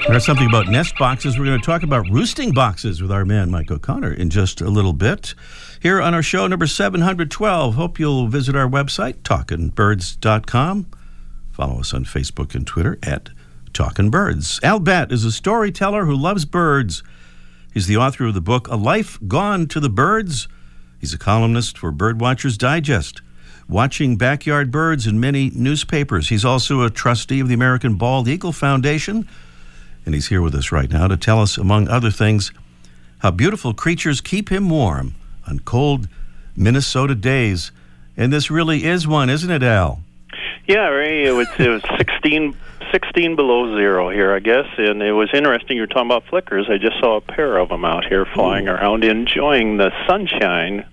There's 0.09 0.25
something 0.25 0.49
about 0.49 0.69
nest 0.69 0.95
boxes. 0.99 1.39
We're 1.39 1.45
going 1.45 1.61
to 1.61 1.67
talk 1.67 1.83
about 1.83 2.09
roosting 2.09 2.53
boxes 2.53 3.03
with 3.03 3.13
our 3.13 3.27
man 3.27 3.51
Mike 3.51 3.71
O'Connor 3.71 4.15
in 4.15 4.31
just 4.31 4.63
a 4.63 4.71
little 4.71 4.95
bit. 4.95 5.35
Here 5.83 6.01
on 6.01 6.15
our 6.15 6.23
show 6.23 6.47
number 6.47 6.67
712. 6.67 7.75
Hope 7.75 7.99
you'll 7.99 8.29
visit 8.29 8.57
our 8.57 8.67
website, 8.67 9.17
talkingbirds.com. 9.19 10.87
Follow 11.53 11.81
us 11.81 11.93
on 11.93 12.07
Facebook 12.07 12.55
and 12.55 12.67
Twitter 12.67 12.99
at 13.03 13.29
Talkin' 13.75 14.09
Birds. 14.09 14.59
Al 14.63 14.81
Batt 14.81 15.13
is 15.13 15.27
a 15.27 15.33
storyteller 15.33 16.07
who 16.07 16.17
loves 16.17 16.47
birds. 16.47 17.03
He's 17.75 17.87
the 17.87 17.99
author 17.99 18.25
of 18.25 18.33
the 18.33 18.41
book 18.41 18.67
A 18.69 18.77
Life 18.77 19.19
Gone 19.29 19.67
to 19.67 19.79
the 19.79 19.91
Birds. 19.91 20.49
He's 21.01 21.15
a 21.15 21.19
columnist 21.19 21.79
for 21.79 21.91
Birdwatchers 21.91 22.59
Digest, 22.59 23.23
watching 23.67 24.17
backyard 24.17 24.71
birds 24.71 25.07
in 25.07 25.19
many 25.19 25.51
newspapers. 25.55 26.29
He's 26.29 26.45
also 26.45 26.83
a 26.83 26.91
trustee 26.91 27.41
of 27.41 27.49
the 27.49 27.55
American 27.55 27.95
Bald 27.95 28.29
Eagle 28.29 28.53
Foundation, 28.53 29.27
and 30.05 30.15
he's 30.15 30.29
here 30.29 30.43
with 30.43 30.55
us 30.55 30.71
right 30.71 30.91
now 30.91 31.09
to 31.09 31.17
tell 31.17 31.41
us, 31.41 31.57
among 31.57 31.89
other 31.89 32.11
things, 32.11 32.53
how 33.21 33.31
beautiful 33.31 33.73
creatures 33.73 34.21
keep 34.21 34.51
him 34.51 34.69
warm 34.69 35.15
on 35.49 35.61
cold 35.61 36.07
Minnesota 36.55 37.15
days. 37.15 37.73
And 38.17 38.31
this 38.31 38.51
really 38.51 38.85
is 38.85 39.09
one, 39.09 39.31
isn't 39.31 39.51
it, 39.51 39.63
Al? 39.63 40.03
Yeah, 40.67 40.89
Ray. 40.89 41.25
It 41.25 41.33
was, 41.33 41.49
it 41.59 41.69
was 41.69 41.83
16, 41.97 42.55
16 42.93 43.37
below 43.37 43.77
zero 43.77 44.11
here, 44.11 44.35
I 44.35 44.41
guess, 44.41 44.67
and 44.79 45.03
it 45.03 45.13
was 45.13 45.29
interesting. 45.33 45.77
You 45.77 45.83
were 45.83 45.87
talking 45.87 46.07
about 46.07 46.25
flickers. 46.29 46.67
I 46.69 46.77
just 46.79 46.99
saw 47.01 47.17
a 47.17 47.21
pair 47.21 47.57
of 47.59 47.69
them 47.69 47.85
out 47.85 48.05
here 48.05 48.27
flying 48.35 48.69
Ooh. 48.69 48.73
around, 48.73 49.05
enjoying 49.05 49.77
the 49.77 49.91
sunshine. 50.09 50.87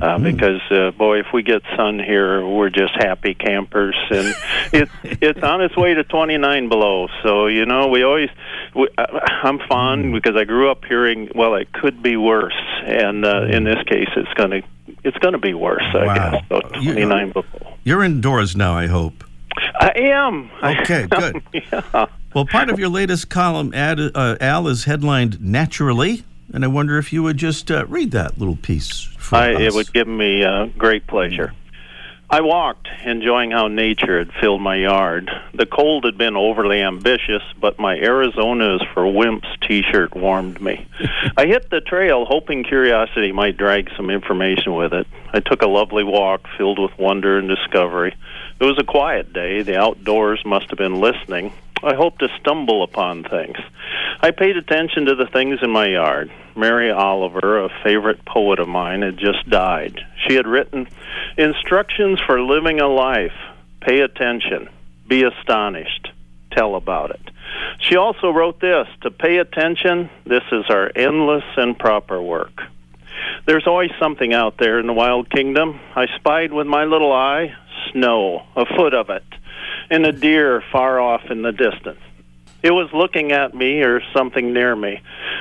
Uh, 0.00 0.18
because 0.18 0.60
uh, 0.70 0.92
boy, 0.92 1.18
if 1.18 1.26
we 1.34 1.42
get 1.42 1.60
sun 1.76 1.98
here, 1.98 2.46
we're 2.46 2.70
just 2.70 2.94
happy 2.94 3.34
campers, 3.34 3.96
and 4.10 4.34
it's 4.72 4.90
it's 5.02 5.42
on 5.42 5.60
its 5.60 5.76
way 5.76 5.94
to 5.94 6.04
29 6.04 6.68
below. 6.68 7.08
So 7.24 7.46
you 7.48 7.66
know, 7.66 7.88
we 7.88 8.04
always 8.04 8.30
we, 8.74 8.88
uh, 8.96 9.04
I'm 9.42 9.58
fond 9.68 10.12
because 10.12 10.36
I 10.36 10.44
grew 10.44 10.70
up 10.70 10.84
hearing, 10.84 11.28
well, 11.34 11.56
it 11.56 11.72
could 11.72 12.02
be 12.02 12.16
worse, 12.16 12.54
and 12.84 13.24
uh, 13.24 13.46
in 13.50 13.64
this 13.64 13.82
case, 13.88 14.08
it's 14.16 14.32
gonna 14.34 14.60
it's 15.02 15.18
gonna 15.18 15.38
be 15.38 15.54
worse, 15.54 15.82
I 15.92 16.06
Wow. 16.06 16.14
guess. 16.14 16.42
So 16.48 16.60
You- 16.80 16.92
29 16.92 17.30
below. 17.32 17.44
You're 17.82 18.04
indoors 18.04 18.54
now, 18.56 18.74
I 18.74 18.86
hope. 18.86 19.24
I 19.56 19.92
am. 19.96 20.50
Okay, 20.62 21.06
good. 21.06 21.42
yeah. 21.52 22.06
Well, 22.34 22.46
part 22.46 22.68
of 22.68 22.78
your 22.78 22.88
latest 22.88 23.28
column, 23.28 23.72
ad, 23.74 24.00
uh, 24.00 24.36
Al, 24.40 24.68
is 24.68 24.84
headlined 24.84 25.40
Naturally, 25.40 26.24
and 26.52 26.64
I 26.64 26.68
wonder 26.68 26.98
if 26.98 27.12
you 27.12 27.22
would 27.22 27.36
just 27.36 27.70
uh, 27.70 27.86
read 27.86 28.10
that 28.12 28.38
little 28.38 28.56
piece 28.56 29.02
for 29.18 29.36
I, 29.36 29.54
us. 29.54 29.60
it 29.60 29.74
would 29.74 29.92
give 29.92 30.08
me 30.08 30.42
uh, 30.42 30.66
great 30.78 31.06
pleasure. 31.06 31.52
I 32.34 32.40
walked, 32.40 32.88
enjoying 33.04 33.52
how 33.52 33.68
nature 33.68 34.18
had 34.18 34.32
filled 34.40 34.60
my 34.60 34.74
yard. 34.74 35.30
The 35.52 35.66
cold 35.66 36.04
had 36.04 36.18
been 36.18 36.36
overly 36.36 36.82
ambitious, 36.82 37.44
but 37.60 37.78
my 37.78 37.94
Arizona's 37.94 38.82
for 38.92 39.04
wimps 39.04 39.46
t 39.60 39.84
shirt 39.84 40.16
warmed 40.16 40.60
me. 40.60 40.84
I 41.36 41.46
hit 41.46 41.70
the 41.70 41.80
trail, 41.80 42.24
hoping 42.24 42.64
curiosity 42.64 43.30
might 43.30 43.56
drag 43.56 43.88
some 43.96 44.10
information 44.10 44.74
with 44.74 44.92
it. 44.92 45.06
I 45.32 45.38
took 45.38 45.62
a 45.62 45.68
lovely 45.68 46.02
walk 46.02 46.48
filled 46.58 46.80
with 46.80 46.98
wonder 46.98 47.38
and 47.38 47.46
discovery. 47.48 48.16
It 48.58 48.64
was 48.64 48.80
a 48.80 48.84
quiet 48.84 49.32
day. 49.32 49.62
The 49.62 49.78
outdoors 49.78 50.44
must 50.44 50.70
have 50.70 50.78
been 50.78 50.98
listening. 51.00 51.52
I 51.82 51.94
hoped 51.94 52.20
to 52.20 52.28
stumble 52.40 52.82
upon 52.82 53.24
things. 53.24 53.56
I 54.20 54.30
paid 54.30 54.56
attention 54.56 55.06
to 55.06 55.14
the 55.14 55.26
things 55.26 55.58
in 55.62 55.70
my 55.70 55.86
yard. 55.86 56.30
Mary 56.56 56.90
Oliver, 56.90 57.64
a 57.64 57.82
favorite 57.82 58.24
poet 58.24 58.58
of 58.58 58.68
mine, 58.68 59.02
had 59.02 59.18
just 59.18 59.48
died. 59.50 60.00
She 60.26 60.34
had 60.34 60.46
written 60.46 60.88
instructions 61.36 62.20
for 62.26 62.40
living 62.40 62.80
a 62.80 62.88
life. 62.88 63.34
Pay 63.80 64.00
attention. 64.00 64.68
Be 65.06 65.24
astonished. 65.24 66.10
Tell 66.52 66.76
about 66.76 67.10
it. 67.10 67.20
She 67.80 67.96
also 67.96 68.30
wrote 68.30 68.60
this 68.60 68.86
To 69.02 69.10
pay 69.10 69.38
attention, 69.38 70.08
this 70.24 70.44
is 70.52 70.64
our 70.70 70.90
endless 70.94 71.44
and 71.56 71.78
proper 71.78 72.22
work. 72.22 72.62
There's 73.46 73.66
always 73.66 73.90
something 74.00 74.32
out 74.32 74.56
there 74.58 74.78
in 74.78 74.86
the 74.86 74.92
wild 74.92 75.28
kingdom. 75.30 75.80
I 75.94 76.06
spied 76.16 76.52
with 76.52 76.66
my 76.66 76.84
little 76.84 77.12
eye 77.12 77.54
snow, 77.92 78.42
a 78.56 78.64
foot 78.76 78.94
of 78.94 79.10
it, 79.10 79.24
and 79.90 80.06
a 80.06 80.12
deer 80.12 80.62
far 80.72 81.00
off 81.00 81.30
in 81.30 81.42
the 81.42 81.52
distance. 81.52 82.00
It 82.62 82.72
was 82.72 82.88
looking 82.92 83.32
at 83.32 83.54
me 83.54 83.82
or 83.82 84.00
something 84.14 84.52
near 84.52 84.74
me. 84.74 85.00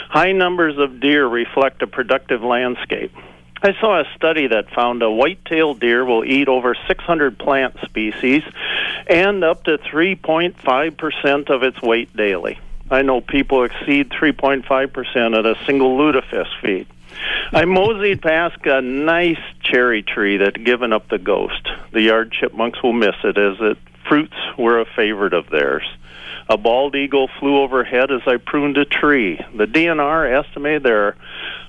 High 0.09 0.33
numbers 0.33 0.77
of 0.77 0.99
deer 0.99 1.25
reflect 1.25 1.81
a 1.81 1.87
productive 1.87 2.41
landscape. 2.41 3.13
I 3.61 3.71
saw 3.79 4.01
a 4.01 4.05
study 4.17 4.47
that 4.47 4.71
found 4.71 5.01
a 5.01 5.09
white-tailed 5.09 5.79
deer 5.79 6.03
will 6.03 6.25
eat 6.25 6.49
over 6.49 6.75
600 6.85 7.39
plant 7.39 7.77
species 7.85 8.43
and 9.07 9.41
up 9.45 9.63
to 9.63 9.77
3.5% 9.77 11.49
of 11.49 11.63
its 11.63 11.81
weight 11.81 12.13
daily. 12.15 12.59
I 12.91 13.03
know 13.03 13.21
people 13.21 13.63
exceed 13.63 14.09
3.5% 14.09 15.39
at 15.39 15.45
a 15.45 15.65
single 15.65 15.97
lutefisk 15.97 16.61
feed. 16.61 16.87
I 17.53 17.63
moseyed 17.63 18.21
past 18.21 18.57
a 18.65 18.81
nice 18.81 19.39
cherry 19.61 20.03
tree 20.03 20.37
that 20.37 20.57
had 20.57 20.65
given 20.65 20.91
up 20.91 21.07
the 21.07 21.17
ghost. 21.17 21.69
The 21.91 22.01
yard 22.01 22.33
chipmunks 22.33 22.83
will 22.83 22.91
miss 22.91 23.15
it 23.23 23.37
as 23.37 23.55
it 23.61 23.77
fruits 24.07 24.35
were 24.57 24.79
a 24.79 24.85
favorite 24.95 25.33
of 25.33 25.49
theirs. 25.49 25.83
A 26.49 26.57
bald 26.57 26.95
eagle 26.95 27.29
flew 27.39 27.61
overhead 27.61 28.11
as 28.11 28.21
I 28.27 28.37
pruned 28.37 28.77
a 28.77 28.85
tree. 28.85 29.39
The 29.55 29.65
DNR 29.65 30.43
estimated 30.43 30.83
there 30.83 31.15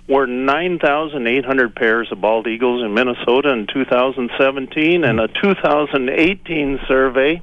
were 0.09 0.26
9,800 0.26 1.75
pairs 1.75 2.11
of 2.11 2.21
bald 2.21 2.47
eagles 2.47 2.83
in 2.83 2.93
Minnesota 2.93 3.50
in 3.50 3.67
2017, 3.67 5.05
and 5.05 5.21
a 5.21 5.29
2018 5.29 6.81
survey 6.87 7.41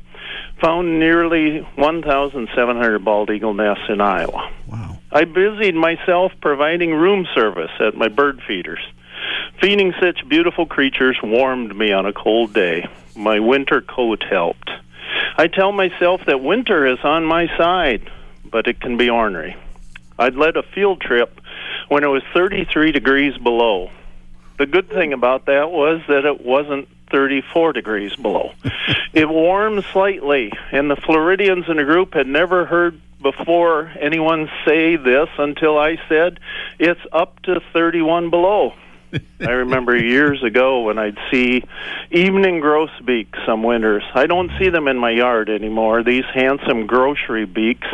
found 0.61 0.99
nearly 0.99 1.59
1,700 1.75 3.03
bald 3.03 3.31
eagle 3.31 3.53
nests 3.53 3.85
in 3.89 3.99
Iowa. 3.99 4.51
Wow. 4.67 4.97
I 5.11 5.25
busied 5.25 5.75
myself 5.75 6.31
providing 6.41 6.93
room 6.93 7.25
service 7.33 7.71
at 7.79 7.95
my 7.95 8.07
bird 8.07 8.41
feeders. 8.47 8.79
Feeding 9.59 9.93
such 9.99 10.27
beautiful 10.27 10.65
creatures 10.65 11.17
warmed 11.23 11.75
me 11.75 11.91
on 11.91 12.05
a 12.05 12.13
cold 12.13 12.53
day. 12.53 12.87
My 13.15 13.39
winter 13.39 13.81
coat 13.81 14.23
helped. 14.29 14.69
I 15.37 15.47
tell 15.47 15.71
myself 15.71 16.21
that 16.25 16.41
winter 16.41 16.85
is 16.85 16.99
on 17.03 17.25
my 17.25 17.47
side, 17.57 18.09
but 18.45 18.67
it 18.67 18.79
can 18.79 18.97
be 18.97 19.09
ornery. 19.09 19.55
I'd 20.17 20.35
led 20.35 20.57
a 20.57 20.63
field 20.63 21.01
trip 21.01 21.41
when 21.89 22.03
it 22.03 22.07
was 22.07 22.23
33 22.33 22.91
degrees 22.91 23.37
below. 23.37 23.89
The 24.57 24.65
good 24.65 24.89
thing 24.89 25.13
about 25.13 25.47
that 25.47 25.71
was 25.71 26.01
that 26.07 26.25
it 26.25 26.45
wasn't 26.45 26.87
34 27.11 27.73
degrees 27.73 28.15
below. 28.15 28.51
it 29.13 29.27
warmed 29.27 29.83
slightly, 29.91 30.51
and 30.71 30.89
the 30.89 30.95
Floridians 30.95 31.65
in 31.67 31.77
the 31.77 31.83
group 31.83 32.13
had 32.13 32.27
never 32.27 32.65
heard 32.65 33.01
before 33.21 33.91
anyone 33.99 34.49
say 34.65 34.95
this 34.95 35.29
until 35.37 35.77
I 35.77 35.97
said 36.09 36.39
it's 36.79 37.01
up 37.11 37.41
to 37.43 37.61
31 37.73 38.29
below. 38.29 38.73
I 39.41 39.51
remember 39.51 39.95
years 39.95 40.43
ago 40.43 40.81
when 40.81 40.97
I'd 40.97 41.17
see 41.31 41.63
evening 42.11 42.59
grosbeaks 42.59 43.39
some 43.45 43.63
winters. 43.63 44.03
I 44.13 44.27
don't 44.27 44.51
see 44.59 44.69
them 44.69 44.87
in 44.87 44.97
my 44.97 45.11
yard 45.11 45.49
anymore. 45.49 46.03
These 46.03 46.25
handsome 46.33 46.87
grocery 46.87 47.45
beaks 47.45 47.87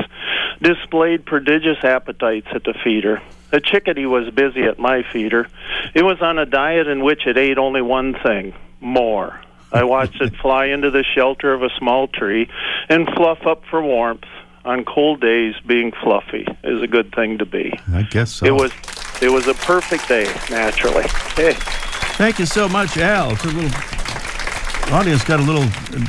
displayed 0.61 1.25
prodigious 1.25 1.83
appetites 1.83 2.47
at 2.53 2.63
the 2.63 2.73
feeder. 2.83 3.21
A 3.51 3.61
chickadee 3.61 4.05
was 4.05 4.29
busy 4.33 4.63
at 4.63 4.77
my 4.77 5.03
feeder. 5.13 5.47
It 5.93 6.03
was 6.03 6.21
on 6.21 6.37
a 6.37 6.45
diet 6.45 6.87
in 6.87 7.03
which 7.03 7.25
it 7.25 7.37
ate 7.37 7.57
only 7.57 7.81
one 7.81 8.13
thing 8.21 8.53
more. 8.81 9.39
I 9.71 9.83
watched 9.83 10.21
it 10.21 10.35
fly 10.37 10.65
into 10.65 10.91
the 10.91 11.03
shelter 11.03 11.53
of 11.53 11.63
a 11.63 11.69
small 11.77 12.07
tree 12.07 12.49
and 12.89 13.07
fluff 13.15 13.45
up 13.45 13.63
for 13.69 13.81
warmth. 13.81 14.25
On 14.65 14.83
cold 14.83 15.21
days, 15.21 15.55
being 15.65 15.93
fluffy 16.03 16.45
is 16.61 16.81
a 16.81 16.87
good 16.87 17.15
thing 17.15 17.37
to 17.37 17.45
be. 17.45 17.73
I 17.93 18.01
guess 18.01 18.33
so. 18.33 18.45
It 18.45 18.53
was 18.53 18.73
it 19.21 19.29
was 19.31 19.47
a 19.47 19.53
perfect 19.53 20.07
day, 20.07 20.25
naturally. 20.49 21.03
Hey. 21.35 21.53
Thank 22.17 22.39
you 22.39 22.45
so 22.45 22.67
much, 22.67 22.97
Al. 22.97 23.31
It's 23.33 23.43
a 23.43 23.47
little 23.47 23.69
audience 24.93 25.23
got 25.23 25.39
a 25.39 25.43
little 25.43 25.63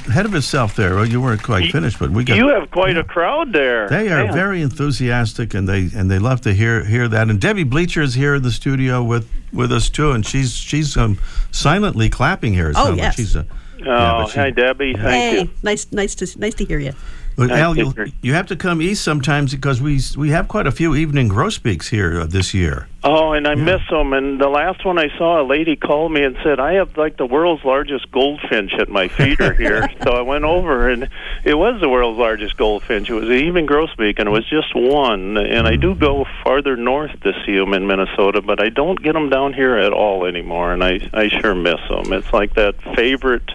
ahead 0.09 0.25
of 0.25 0.35
itself 0.35 0.77
there. 0.77 0.95
Well, 0.95 1.05
you 1.07 1.21
weren't 1.21 1.43
quite 1.43 1.71
finished, 1.73 1.99
but 1.99 2.11
we 2.11 2.25
got. 2.25 2.37
You 2.37 2.49
have 2.49 2.71
quite 2.71 2.97
a 2.97 3.05
crowd 3.05 3.53
there. 3.53 3.89
They 3.89 4.09
are 4.09 4.25
Man. 4.25 4.33
very 4.33 4.63
enthusiastic, 4.63 5.55
and 5.55 5.69
they 5.69 5.91
and 5.95 6.11
they 6.11 6.19
love 6.19 6.41
to 6.43 6.55
hear 6.55 6.85
hear 6.85 7.09
that. 7.09 7.29
And 7.29 7.41
Debbie 7.41 7.65
Bleacher 7.65 8.03
is 8.03 8.15
here 8.15 8.37
in 8.37 8.43
the 8.43 8.53
studio 8.53 9.03
with 9.03 9.29
with 9.53 9.73
us 9.73 9.89
too, 9.91 10.13
and 10.13 10.25
she's 10.25 10.53
she's 10.55 10.97
um, 10.97 11.19
silently 11.51 12.09
clapping 12.09 12.55
here. 12.55 12.71
It 12.71 12.77
Oh, 12.79 12.85
sounds 12.85 12.91
like 12.91 12.99
yes. 12.99 13.15
she's 13.17 13.37
a. 13.37 13.47
Oh, 13.81 13.85
Yeah, 13.85 14.25
she- 14.27 14.39
hi, 14.39 14.51
Debbie. 14.51 14.95
Thank 14.95 15.07
hey, 15.37 15.41
you. 15.43 15.51
nice, 15.63 15.87
nice 15.93 16.15
to 16.17 16.39
nice 16.39 16.55
to 16.55 16.65
hear 16.65 16.79
you. 16.79 16.93
But 17.37 17.53
Al, 17.53 17.77
you, 17.79 17.95
you 18.21 18.35
have 18.35 18.47
to 18.49 18.57
come 18.57 18.83
east 18.83 19.05
sometimes 19.05 19.55
because 19.55 19.81
we 19.81 20.01
we 20.17 20.31
have 20.31 20.49
quite 20.49 20.67
a 20.67 20.73
few 20.73 20.97
evening 20.97 21.29
grosbeaks 21.29 21.89
here 21.89 22.21
uh, 22.23 22.27
this 22.27 22.53
year. 22.53 22.89
Oh, 23.05 23.33
and 23.33 23.47
I 23.47 23.55
miss 23.55 23.81
them. 23.89 24.13
And 24.13 24.41
the 24.41 24.49
last 24.49 24.85
one 24.85 24.99
I 24.99 25.17
saw, 25.17 25.41
a 25.41 25.47
lady 25.47 25.77
called 25.77 26.11
me 26.11 26.25
and 26.25 26.37
said, 26.43 26.59
"I 26.59 26.75
have 26.75 26.97
like 26.97 27.17
the 27.17 27.27
world's 27.27 27.65
largest 27.65 28.11
goldfinch 28.11 28.73
at 28.75 28.89
my 28.89 29.07
feeder 29.07 29.53
here." 29.53 29.89
so 30.03 30.11
I 30.11 30.23
went 30.23 30.45
over, 30.45 30.89
and 30.89 31.09
it 31.45 31.55
was 31.55 31.81
the 31.81 31.89
world's 31.89 32.19
largest 32.19 32.57
goldfinch. 32.57 33.09
It 33.09 33.15
was 33.15 33.31
even 33.31 33.69
grosbeak, 33.69 34.19
and 34.19 34.29
it 34.29 34.33
was 34.33 34.49
just 34.49 34.75
one. 34.75 35.37
And 35.37 35.69
I 35.69 35.77
do 35.77 35.95
mm. 35.95 36.01
go 36.01 36.27
farther 36.43 36.77
north 36.77 37.13
to 37.21 37.33
see 37.47 37.57
them 37.57 37.73
in 37.73 37.87
Minnesota, 37.87 38.43
but 38.43 38.61
I 38.61 38.69
don't 38.69 39.01
get 39.01 39.13
them 39.13 39.31
down 39.31 39.53
here 39.53 39.77
at 39.77 39.93
all 39.93 40.27
anymore. 40.27 40.73
And 40.73 40.83
I 40.83 40.99
I 41.13 41.29
sure 41.29 41.55
miss 41.55 41.81
them. 41.89 42.13
It's 42.13 42.33
like 42.33 42.55
that 42.55 42.83
favorite 42.97 43.49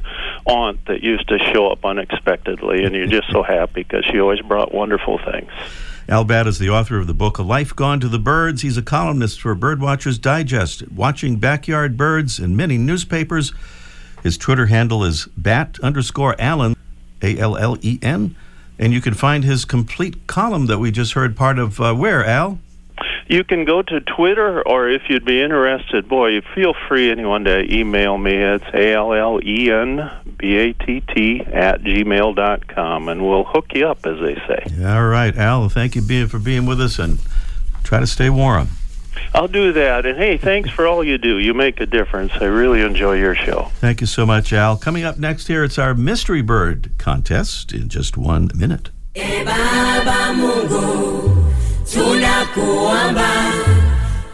aunt 0.46 0.86
that 0.86 1.04
used 1.04 1.28
to 1.28 1.38
show 1.54 1.68
up 1.68 1.84
unexpectedly, 1.84 2.86
and 2.86 2.96
you're 2.96 3.08
just 3.08 3.30
so 3.30 3.44
happy 3.44 3.84
because 3.84 4.06
she 4.06 4.22
always 4.22 4.40
brought 4.40 4.74
wonderful 4.74 5.18
things. 5.18 5.52
Al 6.10 6.26
Batt 6.26 6.48
is 6.48 6.60
the 6.60 6.70
author 6.70 7.00
of 7.00 7.08
the 7.08 7.14
book 7.14 7.38
A 7.38 7.44
Life 7.44 7.74
Gone 7.74 8.02
to 8.02 8.10
the 8.10 8.20
Birds. 8.20 8.62
He's 8.62 8.76
a 8.76 8.82
columnist 8.82 9.40
for 9.40 9.56
Birdwatchers 9.56 10.20
Digest, 10.20 10.92
watching 10.92 11.38
backyard 11.38 11.96
birds 11.96 12.40
in 12.40 12.58
many 12.58 12.78
newspapers. 12.78 13.54
His 14.22 14.38
Twitter 14.38 14.66
handle 14.66 15.06
is 15.06 15.28
bat 15.38 15.80
underscore 15.82 16.36
Allen, 16.38 16.76
A 17.22 17.38
L 17.38 17.56
L 17.56 17.78
E 17.82 18.00
N. 18.02 18.36
And 18.78 18.92
you 18.92 19.00
can 19.00 19.14
find 19.14 19.46
his 19.46 19.64
complete 19.64 20.28
column 20.28 20.66
that 20.66 20.80
we 20.80 20.92
just 20.92 21.14
heard 21.14 21.38
part 21.38 21.58
of 21.58 21.80
uh, 21.80 21.94
where, 21.94 22.26
Al? 22.26 22.60
You 23.28 23.44
can 23.44 23.66
go 23.66 23.82
to 23.82 24.02
Twitter, 24.02 24.62
or 24.68 24.90
if 24.90 25.04
you'd 25.10 25.26
be 25.26 25.42
interested, 25.42 26.08
boy, 26.08 26.42
feel 26.54 26.74
free 26.88 27.10
anyone 27.10 27.46
to 27.46 27.74
email 27.74 28.18
me. 28.18 28.34
It's 28.36 28.66
A 28.74 28.94
L 28.94 29.14
L 29.14 29.40
E 29.44 29.72
N 29.72 30.12
B 30.38 30.58
A 30.58 30.74
T 30.74 31.02
T 31.02 31.42
at 31.42 31.82
gmail 31.82 32.36
dot 32.36 32.68
com, 32.68 33.08
and 33.10 33.26
we'll 33.26 33.46
hook 33.46 33.74
you 33.74 33.88
up, 33.88 34.06
as 34.06 34.20
they 34.20 34.36
say. 34.48 34.86
All 34.86 35.08
right, 35.08 35.36
Al, 35.38 35.70
thank 35.70 35.96
you 35.96 36.28
for 36.28 36.40
being 36.40 36.66
with 36.66 36.82
us 36.82 37.00
and 37.00 37.20
try 37.84 38.00
to 38.00 38.08
stay 38.08 38.30
warm. 38.30 38.70
I'll 39.34 39.48
do 39.48 39.72
that. 39.74 40.06
And 40.06 40.18
hey, 40.18 40.38
thanks 40.38 40.70
for 40.70 40.86
all 40.86 41.04
you 41.04 41.18
do. 41.18 41.38
You 41.38 41.54
make 41.54 41.80
a 41.80 41.86
difference. 41.86 42.34
I 42.40 42.46
really 42.46 42.82
enjoy 42.82 43.14
your 43.14 43.36
show. 43.36 43.72
Thank 43.76 44.02
you 44.02 44.08
so 44.08 44.26
much, 44.26 44.52
Al. 44.54 44.78
Coming 44.78 45.04
up 45.04 45.18
next 45.18 45.48
here, 45.48 45.64
it's 45.64 45.78
our 45.78 45.94
Mystery 45.94 46.42
Bird 46.42 46.92
contest 46.98 47.74
in 47.74 47.90
just 47.90 48.18
one 48.18 48.52
minute. 48.54 48.90
Baba 51.96 52.06
tunakuomba 52.06 53.30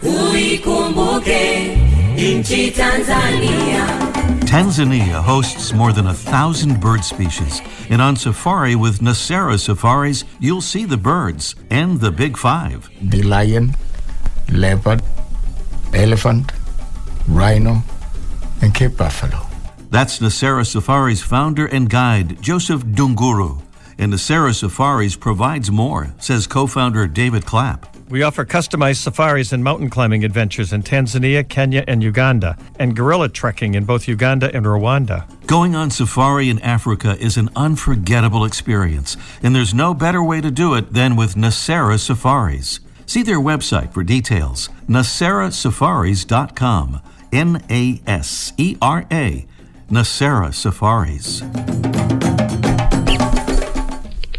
uikumbuke 0.03 1.77
nchi 2.17 2.71
Tanzania. 2.71 3.85
Tanzania 4.45 5.21
hosts 5.21 5.73
more 5.73 5.93
than 5.93 6.07
a 6.07 6.13
thousand 6.13 6.79
bird 6.79 7.03
species, 7.03 7.61
and 7.89 8.01
on 8.01 8.15
safari 8.15 8.75
with 8.75 8.99
Nasera 9.01 9.59
Safaris, 9.59 10.23
you'll 10.39 10.61
see 10.61 10.85
the 10.85 10.97
birds 10.97 11.55
and 11.69 11.99
the 11.99 12.11
Big 12.11 12.37
Five. 12.37 12.89
the 13.01 13.21
lion, 13.23 13.75
leopard, 14.51 15.01
elephant, 15.93 16.51
rhino, 17.27 17.83
and 18.61 18.73
Cape 18.73 18.97
buffalo. 18.97 19.45
That's 19.91 20.19
Nasera 20.19 20.65
Safaris 20.65 21.21
founder 21.21 21.67
and 21.67 21.89
guide, 21.89 22.41
Joseph 22.41 22.83
Dunguru. 22.85 23.61
And 23.99 24.13
Nasera 24.13 24.55
Safaris 24.55 25.15
provides 25.15 25.69
more, 25.69 26.11
says 26.17 26.47
co 26.47 26.65
founder 26.65 27.05
David 27.05 27.45
Clapp. 27.45 27.85
We 28.09 28.23
offer 28.23 28.43
customized 28.43 29.03
safaris 29.03 29.53
and 29.53 29.63
mountain 29.63 29.91
climbing 29.91 30.23
adventures 30.23 30.73
in 30.73 30.81
Tanzania, 30.81 31.47
Kenya, 31.47 31.83
and 31.87 32.01
Uganda, 32.01 32.57
and 32.79 32.95
gorilla 32.95 33.29
trekking 33.29 33.75
in 33.75 33.85
both 33.85 34.07
Uganda 34.07 34.49
and 34.55 34.65
Rwanda. 34.65 35.27
Going 35.45 35.75
on 35.75 35.91
safari 35.91 36.49
in 36.49 36.59
Africa 36.61 37.15
is 37.19 37.37
an 37.37 37.49
unforgettable 37.55 38.45
experience, 38.45 39.15
and 39.43 39.53
there's 39.53 39.75
no 39.75 39.93
better 39.93 40.23
way 40.23 40.41
to 40.41 40.49
do 40.49 40.73
it 40.73 40.91
than 40.91 41.15
with 41.15 41.35
Nasera 41.35 41.99
Safaris. 41.99 42.79
See 43.05 43.21
their 43.21 43.39
website 43.39 43.93
for 43.93 44.03
details 44.03 44.69
naserasafaris.com. 44.87 47.01
N 47.31 47.63
A 47.69 48.01
S 48.07 48.53
E 48.57 48.75
R 48.81 49.05
A. 49.11 49.45
Nasera 49.91 50.51
Safaris. 50.53 51.43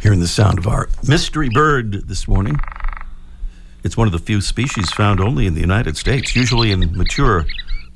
Hearing 0.00 0.20
the 0.20 0.28
sound 0.28 0.58
of 0.58 0.66
our 0.66 0.88
mystery 1.06 1.50
bird 1.50 2.08
this 2.08 2.26
morning. 2.26 2.58
It's 3.84 3.98
one 3.98 4.08
of 4.08 4.12
the 4.12 4.18
few 4.18 4.40
species 4.40 4.90
found 4.92 5.20
only 5.20 5.46
in 5.46 5.52
the 5.52 5.60
United 5.60 5.98
States, 5.98 6.34
usually 6.34 6.72
in 6.72 6.96
mature 6.96 7.44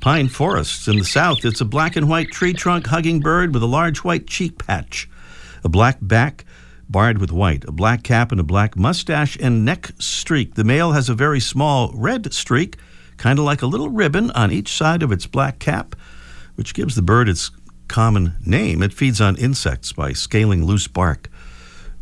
pine 0.01 0.27
forests. 0.27 0.87
In 0.87 0.99
the 0.99 1.03
south, 1.03 1.43
it's 1.43 1.61
a 1.61 1.65
black 1.65 1.95
and 1.95 2.07
white 2.07 2.29
tree 2.29 2.53
trunk 2.53 2.85
hugging 2.85 3.21
bird 3.21 3.55
with 3.55 3.63
a 3.63 3.67
large 3.67 4.03
white 4.03 4.27
cheek 4.27 4.59
patch, 4.59 5.09
a 5.63 5.69
black 5.69 5.97
back 5.99 6.45
barred 6.87 7.17
with 7.17 7.31
white, 7.31 7.65
a 7.65 7.71
black 7.71 8.03
cap 8.03 8.31
and 8.31 8.39
a 8.39 8.43
black 8.43 8.75
mustache 8.75 9.35
and 9.41 9.65
neck 9.65 9.89
streak. 9.97 10.53
The 10.53 10.63
male 10.63 10.91
has 10.91 11.09
a 11.09 11.15
very 11.15 11.39
small 11.39 11.91
red 11.95 12.31
streak, 12.33 12.77
kind 13.17 13.39
of 13.39 13.45
like 13.45 13.63
a 13.63 13.67
little 13.67 13.89
ribbon 13.89 14.29
on 14.31 14.51
each 14.51 14.71
side 14.77 15.01
of 15.01 15.11
its 15.11 15.25
black 15.25 15.57
cap, 15.57 15.95
which 16.53 16.75
gives 16.75 16.93
the 16.93 17.01
bird 17.01 17.27
its 17.27 17.49
common 17.87 18.35
name. 18.45 18.83
It 18.83 18.93
feeds 18.93 19.19
on 19.19 19.35
insects 19.37 19.91
by 19.91 20.13
scaling 20.13 20.65
loose 20.65 20.87
bark. 20.87 21.29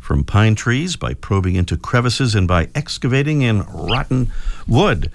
From 0.03 0.25
pine 0.25 0.53
trees 0.53 0.97
by 0.97 1.13
probing 1.13 1.55
into 1.55 1.77
crevices 1.77 2.35
and 2.35 2.45
by 2.45 2.67
excavating 2.75 3.41
in 3.41 3.61
rotten 3.61 4.29
wood. 4.67 5.09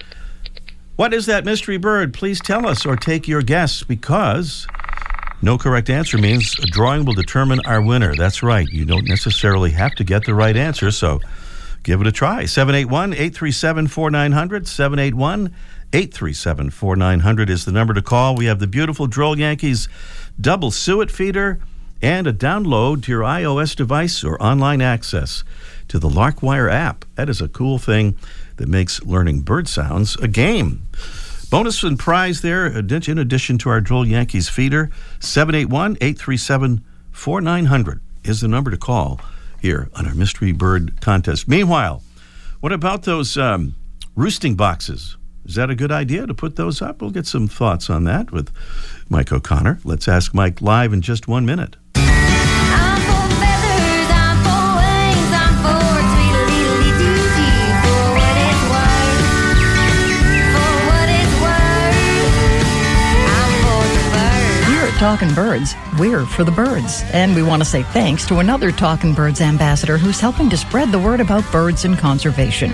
What 0.97 1.13
is 1.13 1.27
that 1.27 1.45
mystery 1.45 1.77
bird? 1.77 2.15
Please 2.15 2.41
tell 2.41 2.67
us 2.67 2.87
or 2.87 2.97
take 2.97 3.29
your 3.29 3.43
guess 3.43 3.83
because 3.83 4.67
no 5.43 5.59
correct 5.59 5.91
answer 5.91 6.17
means 6.17 6.59
a 6.59 6.67
drawing 6.69 7.05
will 7.05 7.13
determine 7.13 7.61
our 7.67 7.83
winner. 7.83 8.17
That's 8.17 8.43
right. 8.43 8.67
You 8.67 8.87
don't 8.87 9.07
necessarily 9.07 9.73
have 9.73 9.95
to 9.97 10.05
get 10.05 10.25
the 10.25 10.35
right 10.35 10.57
answer, 10.57 10.91
so 10.91 11.21
give 11.83 12.01
it 12.01 12.07
a 12.07 12.13
try. 12.13 12.47
781 12.47 13.13
837 13.13 13.89
4900. 13.89 14.67
781 14.67 15.55
837 15.93 16.71
4900 16.71 17.51
is 17.51 17.67
the 17.67 17.73
number 17.73 17.93
to 17.93 18.01
call. 18.01 18.35
We 18.35 18.47
have 18.47 18.59
the 18.59 18.67
beautiful 18.67 19.07
Droll 19.07 19.39
Yankees 19.39 19.87
double 20.41 20.71
suet 20.71 21.11
feeder 21.11 21.61
and 22.01 22.27
a 22.27 22.33
download 22.33 23.03
to 23.05 23.13
your 23.13 23.23
iOS 23.23 23.75
device 23.75 24.23
or 24.23 24.41
online 24.43 24.81
access 24.81 25.45
to 25.89 25.99
the 25.99 26.09
Larkwire 26.09 26.71
app. 26.71 27.05
That 27.15 27.29
is 27.29 27.41
a 27.41 27.49
cool 27.49 27.79
thing 27.79 28.17
that 28.57 28.69
makes 28.69 29.03
learning 29.03 29.41
bird 29.41 29.69
sounds 29.69 30.17
a 30.17 30.29
game. 30.29 30.83
Bonus 31.51 31.83
and 31.83 31.99
prize 31.99 32.43
there, 32.43 32.67
in 32.67 33.19
addition 33.19 33.57
to 33.59 33.71
our 33.71 33.81
Droll 33.81 34.07
Yankees 34.07 34.49
feeder, 34.49 34.91
781 35.21 35.97
837 36.01 36.85
4900 37.11 38.01
is 38.25 38.43
the 38.43 38.49
number 38.49 38.71
to 38.71 38.77
call 38.77 39.21
here 39.61 39.89
on 39.95 40.07
our 40.07 40.15
Mystery 40.15 40.53
Bird 40.53 41.01
contest. 41.01 41.49
Meanwhile, 41.49 42.03
what 42.61 42.73
about 42.73 43.05
those 43.05 43.37
um, 43.37 43.75
roosting 44.15 44.55
boxes? 44.55 45.17
Is 45.45 45.55
that 45.55 45.71
a 45.71 45.75
good 45.75 45.91
idea 45.91 46.27
to 46.27 46.35
put 46.35 46.57
those 46.57 46.83
up? 46.83 47.01
We'll 47.01 47.11
get 47.11 47.27
some 47.27 47.49
thoughts 47.49 47.89
on 47.89 48.05
that 48.05 48.31
with 48.31 48.53
Mike 49.09 49.33
O'Connor. 49.33 49.81
Let's 49.83 50.07
ask 50.07 50.35
Mike 50.35 50.61
live 50.61 50.93
in 50.93 51.01
just 51.01 51.27
one 51.27 51.47
minute. 51.47 51.77
Talking 64.99 65.33
Birds, 65.33 65.77
we're 65.97 66.27
for 66.27 66.43
the 66.43 66.51
birds. 66.51 67.05
And 67.13 67.37
we 67.37 67.45
want 67.45 67.63
to 67.63 67.65
say 67.65 67.85
thanks 67.85 68.27
to 68.27 68.39
another 68.39 68.73
Talking 68.73 69.15
Birds 69.15 69.41
ambassador 69.41 69.97
who's 69.97 70.19
helping 70.19 70.51
to 70.51 70.57
spread 70.57 70.91
the 70.91 70.99
word 70.99 71.21
about 71.21 71.45
birds 71.53 71.85
and 71.85 71.97
conservation. 71.97 72.73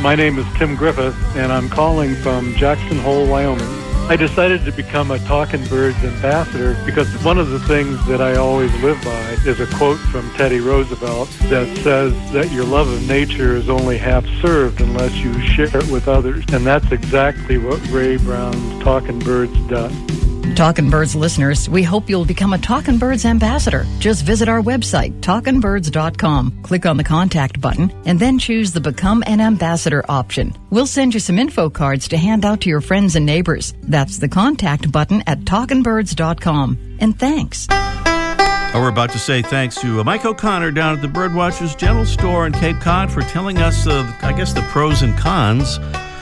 My 0.00 0.14
name 0.14 0.38
is 0.38 0.46
Tim 0.56 0.74
Griffith, 0.74 1.14
and 1.36 1.52
I'm 1.52 1.68
calling 1.68 2.14
from 2.14 2.54
Jackson 2.54 2.98
Hole, 3.00 3.26
Wyoming. 3.26 3.68
I 4.08 4.16
decided 4.16 4.64
to 4.64 4.72
become 4.72 5.10
a 5.10 5.18
Talking 5.18 5.66
Birds 5.66 6.02
ambassador 6.02 6.82
because 6.86 7.12
one 7.22 7.36
of 7.36 7.50
the 7.50 7.60
things 7.60 8.02
that 8.06 8.22
I 8.22 8.36
always 8.36 8.72
live 8.82 8.98
by 9.04 9.36
is 9.44 9.60
a 9.60 9.66
quote 9.76 9.98
from 9.98 10.30
Teddy 10.30 10.60
Roosevelt 10.60 11.28
that 11.50 11.66
says 11.82 12.14
that 12.32 12.50
your 12.52 12.64
love 12.64 12.88
of 12.88 13.06
nature 13.06 13.54
is 13.54 13.68
only 13.68 13.98
half 13.98 14.24
served 14.40 14.80
unless 14.80 15.14
you 15.16 15.38
share 15.42 15.76
it 15.76 15.90
with 15.90 16.08
others. 16.08 16.42
And 16.54 16.64
that's 16.64 16.90
exactly 16.90 17.58
what 17.58 17.86
Ray 17.90 18.16
Brown's 18.16 18.82
Talking 18.82 19.18
Birds 19.18 19.54
does. 19.66 20.25
Talking 20.56 20.88
Birds 20.88 21.14
listeners, 21.14 21.68
we 21.68 21.82
hope 21.82 22.08
you'll 22.08 22.24
become 22.24 22.54
a 22.54 22.58
Talking 22.58 22.96
Birds 22.96 23.26
ambassador. 23.26 23.84
Just 23.98 24.24
visit 24.24 24.48
our 24.48 24.62
website, 24.62 25.20
talkingbirds.com, 25.20 26.62
click 26.62 26.86
on 26.86 26.96
the 26.96 27.04
contact 27.04 27.60
button, 27.60 27.92
and 28.06 28.18
then 28.18 28.38
choose 28.38 28.72
the 28.72 28.80
Become 28.80 29.22
an 29.26 29.42
Ambassador 29.42 30.02
option. 30.08 30.54
We'll 30.70 30.86
send 30.86 31.12
you 31.12 31.20
some 31.20 31.38
info 31.38 31.68
cards 31.68 32.08
to 32.08 32.16
hand 32.16 32.46
out 32.46 32.62
to 32.62 32.70
your 32.70 32.80
friends 32.80 33.16
and 33.16 33.26
neighbors. 33.26 33.74
That's 33.82 34.16
the 34.16 34.30
contact 34.30 34.90
button 34.90 35.22
at 35.26 35.40
talkingbirds.com. 35.40 36.96
And 37.00 37.18
thanks. 37.18 37.66
Oh, 37.70 38.80
we're 38.80 38.88
about 38.88 39.10
to 39.10 39.18
say 39.18 39.42
thanks 39.42 39.78
to 39.82 40.00
uh, 40.00 40.04
Mike 40.04 40.24
O'Connor 40.24 40.70
down 40.70 40.94
at 40.94 41.02
the 41.02 41.08
Birdwatchers 41.08 41.76
General 41.76 42.06
Store 42.06 42.46
in 42.46 42.54
Cape 42.54 42.80
Cod 42.80 43.12
for 43.12 43.20
telling 43.20 43.58
us, 43.58 43.86
uh, 43.86 44.10
I 44.22 44.32
guess, 44.32 44.54
the 44.54 44.62
pros 44.62 45.02
and 45.02 45.18
cons 45.18 45.76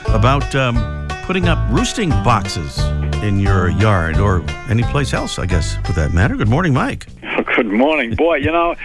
about 0.07 0.53
um, 0.55 0.75
putting 1.25 1.47
up 1.47 1.57
roosting 1.71 2.09
boxes 2.09 2.77
in 3.23 3.39
your 3.39 3.69
yard 3.69 4.17
or 4.17 4.43
any 4.69 4.83
place 4.83 5.11
else, 5.11 5.39
I 5.39 5.47
guess, 5.47 5.75
for 5.77 5.91
that 5.93 6.13
matter. 6.13 6.35
Good 6.35 6.47
morning, 6.47 6.71
Mike. 6.71 7.07
Good 7.55 7.65
morning, 7.65 8.13
boy. 8.13 8.35
You 8.35 8.51
know, 8.51 8.75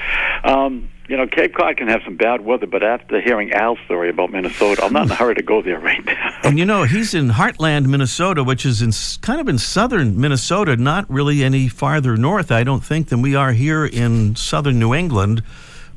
um, 0.43 0.91
you 1.07 1.19
know, 1.19 1.27
Cape 1.27 1.55
Cod 1.55 1.77
can 1.77 1.89
have 1.89 2.01
some 2.03 2.17
bad 2.17 2.41
weather, 2.41 2.67
but 2.67 2.83
after 2.83 3.21
hearing 3.21 3.53
Al's 3.53 3.79
story 3.85 4.09
about 4.09 4.31
Minnesota, 4.31 4.85
I'm 4.85 4.95
not 4.95 5.07
in 5.07 5.11
a 5.11 5.17
hurry 5.17 5.35
to 5.35 5.43
go 5.43 5.61
there 5.61 5.79
right 5.79 6.03
now. 6.03 6.39
and 6.45 6.59
you 6.59 6.65
know, 6.65 6.85
he's 6.85 7.13
in 7.13 7.29
Hartland, 7.29 7.89
Minnesota, 7.89 8.43
which 8.43 8.65
is 8.65 8.81
in 8.81 8.93
kind 9.21 9.39
of 9.39 9.47
in 9.47 9.59
southern 9.59 10.19
Minnesota, 10.19 10.77
not 10.77 11.11
really 11.11 11.45
any 11.45 11.69
farther 11.69 12.17
north, 12.17 12.51
I 12.51 12.65
don't 12.65 12.83
think, 12.83 13.09
than 13.09 13.21
we 13.21 13.35
are 13.35 13.53
here 13.53 13.85
in 13.85 14.35
southern 14.35 14.79
New 14.79 14.95
England. 14.95 15.43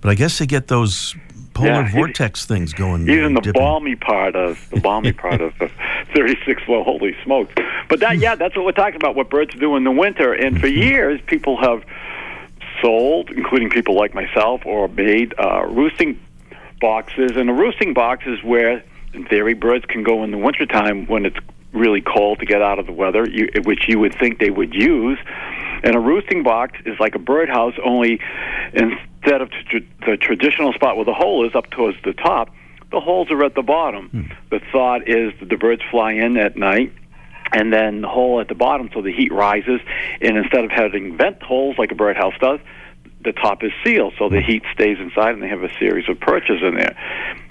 But 0.02 0.10
I 0.10 0.16
guess 0.16 0.40
they 0.40 0.46
get 0.46 0.68
those 0.68 1.16
polar 1.54 1.70
yeah, 1.70 1.92
vortex 1.92 2.46
things 2.46 2.74
going. 2.74 3.08
In 3.08 3.34
the 3.34 3.42
dipping. 3.42 3.62
balmy 3.62 3.96
part 3.96 4.36
of 4.36 4.70
the 4.70 4.80
balmy 4.80 5.14
part 5.24 5.42
of 5.42 5.54
the 5.60 5.70
36 6.14 6.62
well, 6.68 6.84
holy 6.84 7.16
smokes! 7.24 7.54
But 7.90 8.00
that, 8.00 8.18
yeah, 8.18 8.36
that's 8.36 8.56
what 8.56 8.66
we're 8.66 8.72
talking 8.72 8.96
about. 8.96 9.16
What 9.16 9.30
birds 9.30 9.56
do 9.56 9.76
in 9.76 9.84
the 9.84 9.92
winter, 9.92 10.34
and 10.34 10.60
for 10.60 10.68
mm-hmm. 10.68 10.82
years, 10.82 11.22
people 11.28 11.58
have 11.58 11.84
sold, 12.82 13.30
including 13.30 13.70
people 13.70 13.96
like 13.96 14.14
myself, 14.14 14.66
or 14.66 14.88
made 14.88 15.34
uh, 15.40 15.66
roosting 15.66 16.20
boxes. 16.82 17.32
And 17.36 17.50
a 17.50 17.54
roosting 17.54 17.94
box 17.94 18.26
is 18.28 18.44
where, 18.44 18.84
in 19.14 19.26
theory, 19.26 19.54
birds 19.54 19.86
can 19.86 20.04
go 20.04 20.24
in 20.24 20.32
the 20.32 20.38
wintertime 20.38 21.08
when 21.08 21.26
it's 21.26 21.38
really 21.72 22.02
cold 22.02 22.40
to 22.40 22.46
get 22.46 22.62
out 22.62 22.80
of 22.80 22.86
the 22.86 22.92
weather, 22.92 23.28
you, 23.28 23.50
which 23.64 23.88
you 23.88 24.00
would 24.00 24.14
think 24.16 24.40
they 24.40 24.52
would 24.52 24.74
use. 24.74 25.18
And 25.84 25.96
a 25.96 26.00
roosting 26.00 26.44
box 26.44 26.80
is 26.86 27.00
like 27.00 27.16
a 27.16 27.20
birdhouse, 27.20 27.74
only 27.84 28.20
instead 29.24 29.42
of 29.42 29.50
t- 29.72 29.88
the 30.06 30.18
traditional 30.18 30.74
spot 30.74 30.96
where 30.96 31.06
the 31.06 31.14
hole 31.14 31.48
is 31.48 31.56
up 31.56 31.70
towards 31.70 31.98
the 32.04 32.14
top, 32.14 32.50
the 32.92 33.00
holes 33.00 33.32
are 33.32 33.44
at 33.44 33.56
the 33.56 33.62
bottom. 33.62 34.10
Hmm. 34.10 34.22
The 34.50 34.60
thought 34.72 35.08
is 35.08 35.34
that 35.40 35.50
the 35.50 35.58
birds 35.58 35.82
fly 35.90 36.14
in 36.14 36.38
at 36.38 36.58
night 36.58 36.94
and 37.52 37.72
then 37.72 38.02
the 38.02 38.08
hole 38.08 38.40
at 38.40 38.48
the 38.48 38.56
bottom 38.56 38.90
so 38.94 39.02
the 39.02 39.12
heat 39.12 39.32
rises 39.32 39.80
and 40.22 40.38
instead 40.38 40.64
of 40.64 40.72
having 40.72 41.18
vent 41.18 41.42
holes 41.44 41.76
like 41.78 41.92
a 41.92 41.96
birdhouse 41.96 42.34
does 42.40 42.60
the 43.24 43.32
top 43.32 43.64
is 43.64 43.72
sealed 43.84 44.14
so 44.18 44.28
the 44.28 44.42
heat 44.42 44.64
stays 44.74 44.98
inside 45.00 45.34
and 45.34 45.44
they 45.44 45.48
have 45.48 45.62
a 45.62 45.72
series 45.78 46.08
of 46.10 46.20
perches 46.20 46.64
in 46.64 46.76
there 46.76 46.98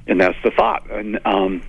and 0.08 0.20
that's 0.20 0.36
the 0.42 0.50
thought 0.50 0.90
and 0.90 1.20
um 1.24 1.62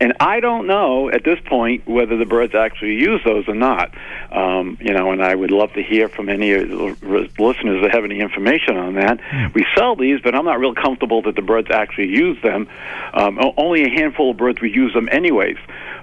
and 0.00 0.12
I 0.18 0.40
don't 0.40 0.66
know 0.66 1.08
at 1.08 1.22
this 1.24 1.38
point 1.46 1.86
whether 1.86 2.16
the 2.16 2.26
birds 2.26 2.54
actually 2.54 2.94
use 2.94 3.20
those 3.24 3.48
or 3.48 3.54
not. 3.54 3.94
Um, 4.32 4.76
you 4.80 4.92
know, 4.92 5.12
and 5.12 5.22
I 5.22 5.34
would 5.34 5.52
love 5.52 5.72
to 5.74 5.82
hear 5.82 6.08
from 6.08 6.28
any 6.28 6.52
listeners 6.54 7.82
that 7.82 7.90
have 7.92 8.04
any 8.04 8.18
information 8.18 8.76
on 8.76 8.94
that. 8.94 9.20
Mm. 9.20 9.54
We 9.54 9.64
sell 9.76 9.94
these, 9.94 10.20
but 10.20 10.34
I'm 10.34 10.44
not 10.44 10.58
real 10.58 10.74
comfortable 10.74 11.22
that 11.22 11.36
the 11.36 11.42
birds 11.42 11.68
actually 11.70 12.08
use 12.08 12.36
them. 12.42 12.68
Um, 13.12 13.38
only 13.56 13.84
a 13.84 13.88
handful 13.88 14.32
of 14.32 14.36
birds 14.36 14.60
would 14.60 14.74
use 14.74 14.92
them, 14.92 15.08
anyways. 15.10 15.58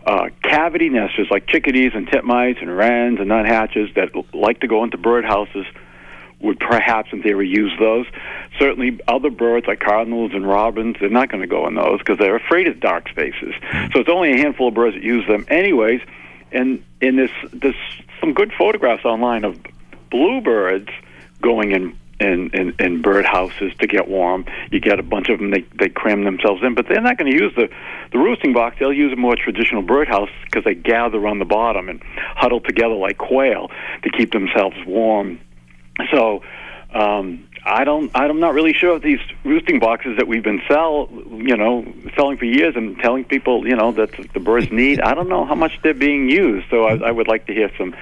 Uh, 0.05 0.29
cavity 0.41 0.89
nesters 0.89 1.27
like 1.29 1.45
chickadees 1.47 1.91
and 1.93 2.07
titmice 2.07 2.59
and 2.61 2.75
wrens 2.75 3.19
and 3.19 3.27
nuthatches 3.27 3.93
that 3.95 4.09
like 4.33 4.61
to 4.61 4.67
go 4.67 4.83
into 4.83 4.97
birdhouses 4.97 5.65
would 6.41 6.59
perhaps, 6.59 7.09
in 7.11 7.21
theory, 7.21 7.47
use 7.47 7.71
those. 7.79 8.05
Certainly, 8.59 8.99
other 9.07 9.29
birds 9.29 9.67
like 9.67 9.79
cardinals 9.79 10.31
and 10.33 10.47
robins, 10.47 10.97
they're 10.99 11.09
not 11.09 11.29
going 11.29 11.41
to 11.41 11.47
go 11.47 11.67
in 11.67 11.75
those 11.75 11.99
because 11.99 12.17
they're 12.17 12.35
afraid 12.35 12.67
of 12.67 12.79
dark 12.79 13.09
spaces. 13.09 13.53
Mm-hmm. 13.53 13.91
So 13.93 13.99
it's 13.99 14.09
only 14.09 14.33
a 14.33 14.37
handful 14.37 14.69
of 14.69 14.73
birds 14.73 14.95
that 14.95 15.03
use 15.03 15.25
them, 15.27 15.45
anyways. 15.49 16.01
And 16.51 16.83
in 16.99 17.15
this, 17.15 17.31
there's 17.53 17.75
some 18.19 18.33
good 18.33 18.51
photographs 18.57 19.05
online 19.05 19.43
of 19.43 19.57
bluebirds 20.09 20.89
going 21.41 21.71
in 21.71 21.97
in, 22.21 22.51
in, 22.53 22.75
in 22.79 23.01
bird 23.01 23.25
houses 23.25 23.73
to 23.79 23.87
get 23.87 24.07
warm. 24.07 24.45
You 24.71 24.79
get 24.79 24.99
a 24.99 25.03
bunch 25.03 25.29
of 25.29 25.39
them, 25.39 25.49
they, 25.49 25.65
they 25.79 25.89
cram 25.89 26.23
themselves 26.23 26.61
in, 26.63 26.75
but 26.75 26.87
they're 26.87 27.01
not 27.01 27.17
going 27.17 27.31
to 27.31 27.37
use 27.37 27.51
the, 27.55 27.67
the 28.11 28.19
roosting 28.19 28.53
box. 28.53 28.77
They'll 28.79 28.93
use 28.93 29.11
a 29.11 29.15
more 29.15 29.35
traditional 29.35 29.81
birdhouse 29.81 30.29
because 30.45 30.63
they 30.63 30.75
gather 30.75 31.25
on 31.27 31.39
the 31.39 31.45
bottom 31.45 31.89
and 31.89 32.01
huddle 32.35 32.61
together 32.61 32.93
like 32.93 33.17
quail 33.17 33.71
to 34.03 34.11
keep 34.11 34.31
themselves 34.31 34.75
warm 34.85 35.39
so 36.11 36.41
um, 36.93 37.47
I 37.63 37.83
don't. 37.83 38.11
I'm 38.15 38.39
not 38.39 38.53
really 38.53 38.73
sure 38.73 38.95
if 38.97 39.03
these 39.03 39.19
roosting 39.43 39.79
boxes 39.79 40.17
that 40.17 40.27
we've 40.27 40.43
been 40.43 40.61
sell, 40.67 41.09
you 41.11 41.55
know, 41.55 41.85
selling 42.15 42.37
for 42.37 42.45
years 42.45 42.75
and 42.75 42.97
telling 42.99 43.23
people, 43.23 43.67
you 43.67 43.75
know, 43.75 43.91
that 43.93 44.11
the 44.33 44.39
birds 44.39 44.71
need. 44.71 44.99
I 44.99 45.13
don't 45.13 45.29
know 45.29 45.45
how 45.45 45.55
much 45.55 45.79
they're 45.83 45.93
being 45.93 46.29
used. 46.29 46.67
So 46.69 46.85
I, 46.85 47.09
I 47.09 47.11
would 47.11 47.27
like 47.27 47.45
to 47.47 47.53
hear 47.53 47.71
some 47.77 47.95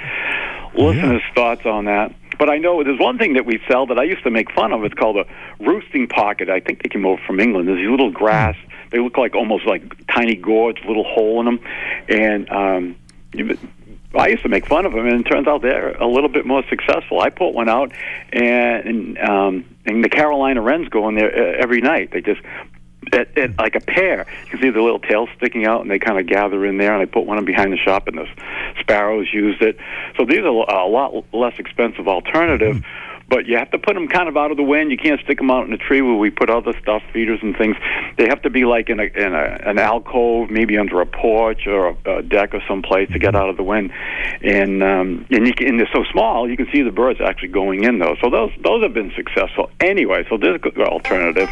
listeners' 0.73 1.21
yeah. 1.27 1.33
thoughts 1.35 1.65
on 1.65 1.85
that. 1.85 2.15
But 2.37 2.49
I 2.49 2.57
know 2.57 2.81
there's 2.83 2.99
one 2.99 3.17
thing 3.17 3.33
that 3.33 3.45
we 3.45 3.59
sell 3.67 3.85
that 3.87 3.99
I 3.99 4.03
used 4.03 4.23
to 4.23 4.31
make 4.31 4.49
fun 4.51 4.71
of. 4.71 4.85
It's 4.85 4.93
called 4.93 5.17
a 5.17 5.25
roosting 5.59 6.07
pocket. 6.07 6.49
I 6.49 6.61
think 6.61 6.81
they 6.81 6.87
came 6.87 7.05
over 7.05 7.21
from 7.27 7.41
England. 7.41 7.67
There's 7.67 7.79
these 7.79 7.89
little 7.89 8.11
grass. 8.11 8.55
They 8.91 8.99
look 8.99 9.17
like 9.17 9.35
almost 9.35 9.67
like 9.67 9.83
tiny 10.07 10.35
gourds, 10.35 10.79
little 10.87 11.03
hole 11.03 11.41
in 11.41 11.45
them, 11.45 11.59
and 12.07 12.49
um, 12.49 12.95
I 14.15 14.29
used 14.29 14.43
to 14.43 14.49
make 14.49 14.65
fun 14.65 14.85
of 14.85 14.93
them, 14.93 15.05
and 15.05 15.21
it 15.21 15.29
turns 15.29 15.47
out 15.47 15.61
they're 15.61 15.91
a 15.91 16.07
little 16.07 16.29
bit 16.29 16.45
more 16.45 16.63
successful. 16.67 17.19
I 17.19 17.29
put 17.29 17.53
one 17.53 17.69
out, 17.69 17.91
and 18.33 18.85
and, 18.87 19.19
um, 19.19 19.65
and 19.85 20.03
the 20.03 20.09
Carolina 20.09 20.61
wrens 20.61 20.89
go 20.89 21.07
in 21.09 21.15
there 21.15 21.31
uh, 21.31 21.61
every 21.61 21.81
night. 21.81 22.11
They 22.11 22.21
just 22.21 22.41
at, 23.13 23.37
at 23.37 23.57
like 23.57 23.75
a 23.75 23.81
pair. 23.81 24.25
You 24.45 24.49
can 24.49 24.61
see 24.61 24.69
the 24.71 24.81
little 24.81 24.99
tails 24.99 25.29
sticking 25.37 25.65
out, 25.65 25.81
and 25.81 25.91
they 25.91 25.99
kind 25.99 26.19
of 26.19 26.25
gather 26.25 26.65
in 26.65 26.77
there. 26.77 26.93
And 26.93 27.01
I 27.01 27.05
put 27.05 27.25
one 27.25 27.37
in 27.37 27.45
behind 27.45 27.71
the 27.71 27.77
shop, 27.77 28.07
and 28.07 28.17
the 28.17 28.27
sparrows 28.79 29.27
used 29.31 29.61
it. 29.61 29.77
So 30.17 30.25
these 30.25 30.39
are 30.39 30.47
a 30.47 30.87
lot 30.87 31.13
less 31.31 31.53
expensive 31.59 32.07
alternative. 32.07 32.77
Mm-hmm 32.77 33.08
but 33.29 33.45
you 33.45 33.57
have 33.57 33.69
to 33.71 33.77
put 33.77 33.93
them 33.93 34.07
kind 34.07 34.27
of 34.27 34.35
out 34.35 34.51
of 34.51 34.57
the 34.57 34.63
wind. 34.63 34.91
You 34.91 34.97
can't 34.97 35.21
stick 35.21 35.37
them 35.37 35.51
out 35.51 35.67
in 35.67 35.73
a 35.73 35.77
tree 35.77 36.01
where 36.01 36.15
we 36.15 36.29
put 36.29 36.49
other 36.49 36.73
stuff, 36.81 37.03
feeders 37.13 37.39
and 37.41 37.55
things. 37.55 37.75
They 38.17 38.25
have 38.27 38.41
to 38.41 38.49
be 38.49 38.65
like 38.65 38.89
in 38.89 38.99
a 38.99 39.03
in 39.03 39.33
a, 39.33 39.59
an 39.65 39.77
alcove, 39.77 40.49
maybe 40.49 40.77
under 40.77 40.99
a 41.01 41.05
porch 41.05 41.67
or 41.67 41.89
a, 42.05 42.17
a 42.17 42.23
deck 42.23 42.53
or 42.53 42.61
someplace 42.67 43.09
to 43.11 43.19
get 43.19 43.35
out 43.35 43.49
of 43.49 43.57
the 43.57 43.63
wind. 43.63 43.91
And 44.41 44.81
um, 44.83 45.25
and, 45.29 45.45
you 45.45 45.53
can, 45.53 45.67
and 45.67 45.79
they're 45.79 45.89
so 45.93 46.03
small, 46.11 46.49
you 46.49 46.57
can 46.57 46.67
see 46.71 46.81
the 46.81 46.91
birds 46.91 47.19
actually 47.21 47.49
going 47.49 47.83
in 47.83 47.99
those. 47.99 48.17
So 48.21 48.29
those 48.29 48.51
those 48.63 48.81
have 48.83 48.93
been 48.93 49.11
successful 49.15 49.69
anyway. 49.79 50.25
So 50.29 50.37
there's 50.37 50.55
a 50.55 50.59
good 50.59 50.77
alternative. 50.79 51.49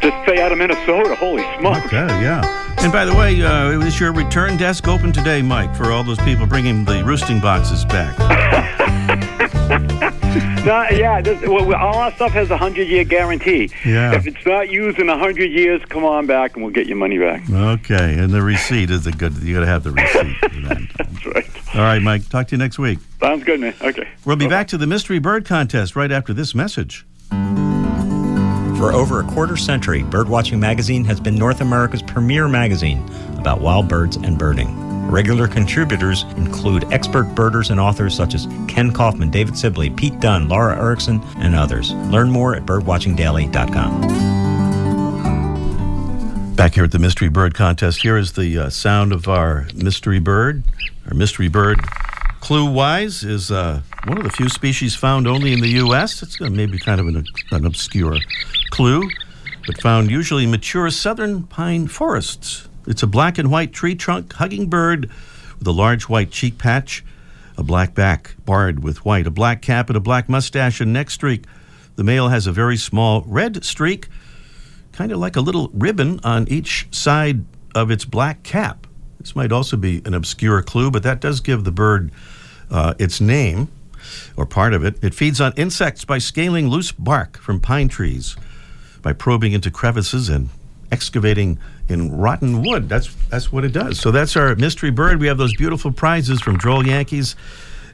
Just 0.00 0.16
stay 0.22 0.40
out 0.40 0.52
of 0.52 0.58
Minnesota. 0.58 1.16
Holy 1.16 1.42
smokes! 1.58 1.86
Okay, 1.86 2.06
yeah. 2.22 2.66
And 2.80 2.92
by 2.92 3.04
the 3.04 3.14
way, 3.14 3.42
uh, 3.42 3.70
is 3.80 3.98
your 3.98 4.12
return 4.12 4.56
desk 4.56 4.86
open 4.86 5.12
today, 5.12 5.42
Mike, 5.42 5.74
for 5.74 5.90
all 5.90 6.04
those 6.04 6.20
people 6.20 6.46
bringing 6.46 6.84
the 6.84 7.02
roosting 7.04 7.40
boxes 7.40 7.84
back? 7.84 8.14
no, 10.64 10.86
yeah, 10.90 11.20
this, 11.20 11.40
well, 11.42 11.74
all 11.74 11.96
our 11.96 12.12
stuff 12.12 12.32
has 12.32 12.50
a 12.50 12.56
hundred 12.56 12.88
year 12.88 13.04
guarantee. 13.04 13.70
Yeah. 13.84 14.14
If 14.14 14.26
it's 14.26 14.44
not 14.46 14.70
used 14.70 14.98
in 14.98 15.08
a 15.08 15.18
hundred 15.18 15.50
years, 15.50 15.82
come 15.88 16.04
on 16.04 16.26
back 16.26 16.54
and 16.54 16.64
we'll 16.64 16.72
get 16.72 16.86
your 16.86 16.96
money 16.96 17.18
back. 17.18 17.48
Okay, 17.50 18.18
and 18.18 18.30
the 18.30 18.42
receipt 18.42 18.90
is 18.90 19.06
a 19.06 19.12
good. 19.12 19.34
You 19.38 19.54
got 19.54 19.60
to 19.60 19.66
have 19.66 19.84
the 19.84 19.92
receipt. 19.92 20.36
for 20.36 20.48
that. 20.48 20.88
That's 20.98 21.26
right. 21.26 21.74
All 21.74 21.82
right, 21.82 22.02
Mike. 22.02 22.28
Talk 22.28 22.48
to 22.48 22.54
you 22.54 22.58
next 22.58 22.78
week. 22.78 22.98
Sounds 23.20 23.44
good, 23.44 23.60
man. 23.60 23.74
Okay. 23.80 24.08
We'll 24.24 24.36
be 24.36 24.48
back 24.48 24.68
to 24.68 24.78
the 24.78 24.86
mystery 24.86 25.18
bird 25.18 25.44
contest 25.44 25.96
right 25.96 26.10
after 26.12 26.32
this 26.32 26.54
message. 26.54 27.06
For 28.78 28.92
over 28.92 29.20
a 29.20 29.24
quarter 29.24 29.56
century, 29.56 30.02
Birdwatching 30.04 30.60
Magazine 30.60 31.04
has 31.04 31.18
been 31.18 31.34
North 31.34 31.60
America's 31.60 32.00
premier 32.02 32.46
magazine 32.46 33.04
about 33.36 33.60
wild 33.60 33.88
birds 33.88 34.16
and 34.16 34.38
birding. 34.38 34.87
Regular 35.08 35.48
contributors 35.48 36.24
include 36.36 36.84
expert 36.92 37.34
birders 37.34 37.70
and 37.70 37.80
authors 37.80 38.14
such 38.14 38.34
as 38.34 38.46
Kenn 38.68 38.92
Kaufman, 38.92 39.30
David 39.30 39.56
Sibley, 39.56 39.88
Pete 39.88 40.20
Dunne, 40.20 40.50
Laura 40.50 40.76
Erickson, 40.76 41.22
and 41.38 41.54
others. 41.54 41.94
Learn 42.10 42.30
more 42.30 42.54
at 42.54 42.66
birdwatchingdaily.com. 42.66 44.28
Back 46.54 46.74
here 46.74 46.84
at 46.84 46.92
the 46.92 46.98
Mystery 46.98 47.30
Bird 47.30 47.54
Contest, 47.54 48.02
here 48.02 48.18
is 48.18 48.32
the 48.32 48.58
uh, 48.58 48.68
sound 48.68 49.14
of 49.14 49.28
our 49.28 49.66
mystery 49.74 50.18
bird. 50.18 50.62
Our 51.06 51.14
mystery 51.14 51.48
bird, 51.48 51.80
clue 52.40 52.70
wise, 52.70 53.24
is 53.24 53.50
uh, 53.50 53.80
one 54.04 54.18
of 54.18 54.24
the 54.24 54.30
few 54.30 54.50
species 54.50 54.94
found 54.94 55.26
only 55.26 55.54
in 55.54 55.60
the 55.60 55.68
U.S. 55.68 56.22
It's 56.22 56.38
uh, 56.38 56.50
maybe 56.50 56.78
kind 56.78 57.00
of 57.00 57.06
an, 57.06 57.24
an 57.52 57.64
obscure 57.64 58.18
clue, 58.72 59.08
but 59.66 59.80
found 59.80 60.10
usually 60.10 60.44
in 60.44 60.50
mature 60.50 60.90
southern 60.90 61.44
pine 61.44 61.88
forests. 61.88 62.67
It's 62.88 63.02
a 63.02 63.06
black 63.06 63.36
and 63.36 63.50
white 63.50 63.74
tree 63.74 63.94
trunk 63.94 64.32
hugging 64.32 64.68
bird 64.68 65.10
with 65.58 65.68
a 65.68 65.72
large 65.72 66.04
white 66.04 66.30
cheek 66.30 66.56
patch, 66.56 67.04
a 67.58 67.62
black 67.62 67.94
back 67.94 68.34
barred 68.46 68.82
with 68.82 69.04
white, 69.04 69.26
a 69.26 69.30
black 69.30 69.60
cap, 69.60 69.90
and 69.90 69.96
a 69.96 70.00
black 70.00 70.26
mustache 70.28 70.80
and 70.80 70.92
neck 70.92 71.10
streak. 71.10 71.44
The 71.96 72.04
male 72.04 72.28
has 72.28 72.46
a 72.46 72.52
very 72.52 72.78
small 72.78 73.22
red 73.26 73.62
streak, 73.62 74.08
kind 74.92 75.12
of 75.12 75.18
like 75.18 75.36
a 75.36 75.42
little 75.42 75.68
ribbon 75.74 76.18
on 76.24 76.48
each 76.48 76.88
side 76.90 77.44
of 77.74 77.90
its 77.90 78.06
black 78.06 78.42
cap. 78.42 78.86
This 79.20 79.36
might 79.36 79.52
also 79.52 79.76
be 79.76 80.00
an 80.06 80.14
obscure 80.14 80.62
clue, 80.62 80.90
but 80.90 81.02
that 81.02 81.20
does 81.20 81.40
give 81.40 81.64
the 81.64 81.72
bird 81.72 82.10
uh, 82.70 82.94
its 82.98 83.20
name, 83.20 83.68
or 84.34 84.46
part 84.46 84.72
of 84.72 84.82
it. 84.82 84.96
It 85.02 85.12
feeds 85.12 85.42
on 85.42 85.52
insects 85.56 86.06
by 86.06 86.18
scaling 86.18 86.68
loose 86.68 86.92
bark 86.92 87.36
from 87.36 87.60
pine 87.60 87.88
trees, 87.88 88.34
by 89.02 89.12
probing 89.12 89.52
into 89.52 89.70
crevices 89.70 90.30
and 90.30 90.48
excavating 90.90 91.58
in 91.88 92.16
rotten 92.16 92.62
wood. 92.62 92.88
That's 92.88 93.14
that's 93.30 93.52
what 93.52 93.64
it 93.64 93.72
does. 93.72 93.98
So 93.98 94.10
that's 94.10 94.36
our 94.36 94.54
mystery 94.56 94.90
bird. 94.90 95.20
We 95.20 95.26
have 95.26 95.38
those 95.38 95.54
beautiful 95.54 95.92
prizes 95.92 96.40
from 96.40 96.56
Droll 96.58 96.86
Yankees 96.86 97.36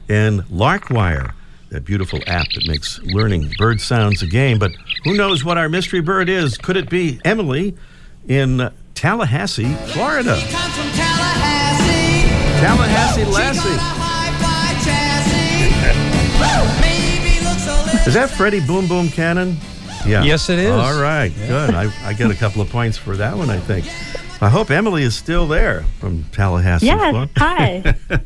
and 0.09 0.41
Larkwire, 0.43 1.33
that 1.69 1.85
beautiful 1.85 2.19
app 2.27 2.45
that 2.53 2.67
makes 2.67 3.01
learning 3.03 3.53
bird 3.57 3.81
sounds 3.81 4.21
a 4.21 4.27
game. 4.27 4.59
But 4.59 4.71
who 5.03 5.15
knows 5.15 5.43
what 5.43 5.57
our 5.57 5.69
mystery 5.69 6.01
bird 6.01 6.29
is? 6.29 6.57
Could 6.57 6.77
it 6.77 6.89
be 6.89 7.19
Emily 7.25 7.75
in 8.27 8.71
Tallahassee, 8.93 9.73
Florida? 9.93 10.35
Tallahassee 12.59 13.25
Lassie. 13.25 13.95
Is 18.05 18.13
that 18.13 18.29
Freddie 18.29 18.59
Boom 18.59 18.87
Boom 18.87 19.09
Cannon? 19.09 19.57
Yeah. 20.05 20.23
Yes, 20.23 20.49
it 20.49 20.59
is. 20.59 20.71
All 20.71 20.99
right, 21.01 21.33
good. 21.47 21.73
I, 21.73 21.91
I 22.07 22.13
get 22.13 22.29
a 22.29 22.35
couple 22.35 22.61
of 22.61 22.69
points 22.69 22.97
for 22.97 23.17
that 23.17 23.35
one, 23.37 23.49
I 23.49 23.57
think. 23.59 23.85
I 24.41 24.49
hope 24.49 24.69
Emily 24.69 25.03
is 25.03 25.15
still 25.15 25.47
there 25.47 25.83
from 25.99 26.25
Tallahassee. 26.25 26.85
Yes, 26.87 27.11
Florida. 27.11 27.31
hi. 27.37 27.95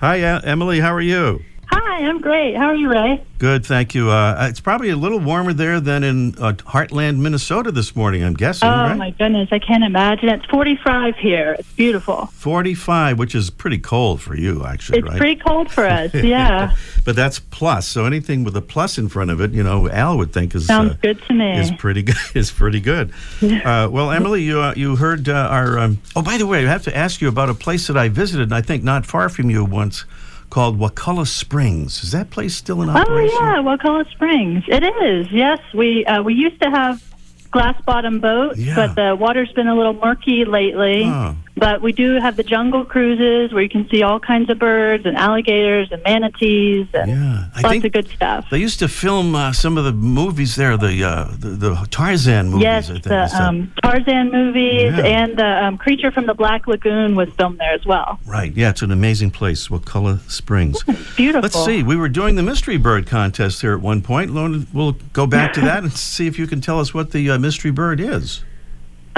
Hi, 0.00 0.20
Emily. 0.20 0.80
How 0.80 0.94
are 0.94 1.00
you? 1.02 1.44
Hi, 1.72 2.04
I'm 2.04 2.20
great. 2.20 2.56
How 2.56 2.66
are 2.66 2.74
you, 2.74 2.90
Ray? 2.90 3.22
Good, 3.38 3.64
thank 3.64 3.94
you. 3.94 4.10
Uh, 4.10 4.48
it's 4.50 4.60
probably 4.60 4.90
a 4.90 4.96
little 4.96 5.18
warmer 5.20 5.52
there 5.54 5.80
than 5.80 6.04
in 6.04 6.34
uh, 6.38 6.52
Hartland, 6.52 7.18
Minnesota 7.18 7.70
this 7.72 7.96
morning, 7.96 8.22
I'm 8.22 8.34
guessing, 8.34 8.68
oh, 8.68 8.72
right? 8.72 8.96
my 8.98 9.10
goodness. 9.12 9.48
I 9.50 9.58
can't 9.60 9.82
imagine. 9.84 10.28
It's 10.28 10.44
45 10.46 11.16
here. 11.16 11.56
It's 11.58 11.72
beautiful. 11.72 12.26
45, 12.34 13.18
which 13.18 13.34
is 13.34 13.48
pretty 13.50 13.78
cold 13.78 14.20
for 14.20 14.36
you, 14.36 14.66
actually, 14.66 14.98
It's 14.98 15.08
right? 15.08 15.16
pretty 15.18 15.36
cold 15.40 15.70
for 15.70 15.86
us. 15.86 16.12
Yeah. 16.20 16.74
but 17.04 17.16
that's 17.16 17.38
plus. 17.38 17.86
So 17.88 18.04
anything 18.04 18.44
with 18.44 18.56
a 18.56 18.62
plus 18.62 18.98
in 18.98 19.08
front 19.08 19.30
of 19.30 19.40
it, 19.40 19.52
you 19.52 19.62
know, 19.62 19.88
Al 19.88 20.18
would 20.18 20.32
think 20.34 20.54
is 20.54 20.66
Sounds 20.66 20.92
uh, 20.92 20.96
good 21.00 21.22
to 21.24 21.34
me. 21.34 21.58
is 21.58 21.70
pretty 21.72 22.02
good. 22.02 22.16
Is 22.34 22.50
pretty 22.50 22.80
good. 22.80 23.12
Uh, 23.42 23.88
well, 23.90 24.10
Emily, 24.10 24.42
you 24.42 24.60
uh, 24.60 24.74
you 24.76 24.96
heard 24.96 25.28
uh, 25.28 25.32
our. 25.50 25.78
Um, 25.78 25.98
oh, 26.14 26.22
by 26.22 26.36
the 26.36 26.46
way, 26.46 26.64
I 26.66 26.68
have 26.70 26.84
to 26.84 26.96
ask 26.96 27.20
you 27.20 27.28
about 27.28 27.48
a 27.48 27.54
place 27.54 27.86
that 27.88 27.96
I 27.96 28.08
visited. 28.08 28.44
and 28.44 28.54
I 28.54 28.60
think 28.60 28.84
not 28.84 29.04
far 29.06 29.28
from 29.28 29.50
you 29.50 29.64
once, 29.64 30.04
called 30.50 30.78
Wakulla 30.78 31.26
Springs. 31.26 32.02
Is 32.04 32.12
that 32.12 32.30
place 32.30 32.54
still 32.54 32.82
in 32.82 32.90
operation? 32.90 33.38
Oh, 33.40 33.44
yeah. 33.54 33.60
Wakulla 33.60 34.04
Springs. 34.10 34.64
It 34.68 34.82
is. 34.84 35.30
Yes. 35.32 35.60
We, 35.72 36.04
uh, 36.04 36.22
we 36.22 36.34
used 36.34 36.60
to 36.62 36.70
have 36.70 37.02
glass 37.50 37.80
bottom 37.84 38.20
boats, 38.20 38.58
Yeah. 38.58 38.74
but 38.74 38.94
the 38.94 39.16
water's 39.16 39.50
been 39.52 39.66
a 39.68 39.74
little 39.74 39.94
murky 39.94 40.44
lately. 40.44 41.04
Oh. 41.04 41.36
But 41.56 41.82
we 41.82 41.92
do 41.92 42.14
have 42.20 42.36
the 42.36 42.42
jungle 42.42 42.84
cruises 42.86 43.52
where 43.52 43.62
you 43.62 43.68
can 43.68 43.86
see 43.90 44.02
all 44.02 44.18
kinds 44.18 44.48
of 44.48 44.58
birds 44.58 45.04
and 45.04 45.16
alligators 45.16 45.92
and 45.92 46.02
manatees 46.04 46.86
and 46.94 47.10
I 47.54 47.60
lots 47.62 47.84
of 47.84 47.92
good 47.92 48.08
stuff. 48.08 48.46
They 48.50 48.58
used 48.58 48.78
to 48.78 48.88
film 48.88 49.34
uh, 49.34 49.52
some 49.52 49.76
of 49.76 49.84
the 49.84 49.92
movies 49.92 50.56
there, 50.56 50.76
the 50.78 51.04
uh, 51.04 51.24
the, 51.38 51.48
the 51.50 51.74
Tarzan 51.90 52.48
movies. 52.50 52.62
yes, 52.62 52.88
I 52.88 52.92
think. 52.94 53.04
the 53.04 53.42
um, 53.42 53.72
Tarzan 53.82 54.30
movies 54.32 54.92
Yeah. 54.96 55.04
and 55.04 55.36
the 55.36 55.64
um, 55.64 55.76
Creature 55.76 56.12
from 56.12 56.26
the 56.26 56.34
Black 56.34 56.66
Lagoon 56.66 57.14
was 57.14 57.28
filmed 57.30 57.58
there 57.58 57.72
as 57.72 57.84
well. 57.84 58.18
Right. 58.26 58.52
Yeah, 58.54 58.70
it's 58.70 58.82
an 58.82 58.90
amazing 58.92 59.30
place, 59.30 59.68
Wakulla 59.68 60.20
Springs. 60.30 60.82
Beautiful. 61.16 61.42
Let's 61.42 61.62
see. 61.64 61.82
We 61.82 61.96
were 61.96 62.08
doing 62.08 62.36
the 62.36 62.42
mystery 62.42 62.78
bird 62.78 63.06
contest 63.06 63.60
here 63.60 63.74
at 63.74 63.80
one 63.80 64.00
point. 64.02 64.32
We'll 64.32 64.92
go 65.12 65.26
back 65.26 65.52
to 65.54 65.60
that 65.62 65.82
and 65.82 65.92
see 65.92 66.26
if 66.26 66.38
you 66.38 66.46
can 66.46 66.60
tell 66.60 66.80
us 66.80 66.94
what 66.94 67.10
the 67.10 67.28
uh, 67.30 67.38
mystery 67.38 67.70
bird 67.70 68.00
is. 68.00 68.44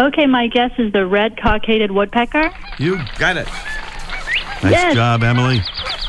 Okay, 0.02 0.26
my 0.26 0.48
guess 0.48 0.70
is 0.78 0.92
the 0.92 1.06
red 1.06 1.36
cockaded 1.40 1.90
woodpecker. 1.90 2.50
You 2.78 2.98
got 3.18 3.36
it. 3.36 3.46
Nice 4.62 4.72
Yes. 4.72 4.94
job, 4.94 5.22
Emily. 5.22 5.60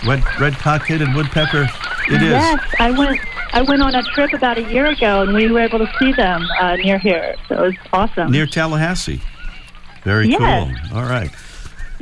Red, 0.06 0.24
red 0.40 0.54
cockaded 0.54 1.14
woodpecker. 1.16 1.64
It 2.10 2.22
is. 2.22 2.32
Yes, 2.32 2.60
I 2.80 2.92
went. 2.92 3.20
I 3.54 3.62
went 3.62 3.84
on 3.84 3.94
a 3.94 4.02
trip 4.02 4.34
about 4.34 4.58
a 4.58 4.64
year 4.64 4.88
ago, 4.88 5.22
and 5.22 5.34
we 5.34 5.48
were 5.52 5.60
able 5.60 5.78
to 5.80 5.88
see 6.00 6.12
them 6.14 6.44
uh, 6.60 6.76
near 6.78 6.98
here. 6.98 7.36
So 7.48 7.56
it 7.64 7.68
was 7.68 7.76
awesome. 7.94 8.32
Near 8.32 8.48
Tallahassee. 8.48 9.22
Very 10.04 10.28
Yes. 10.30 10.40
cool. 10.90 10.98
All 10.98 11.06
right. 11.08 11.30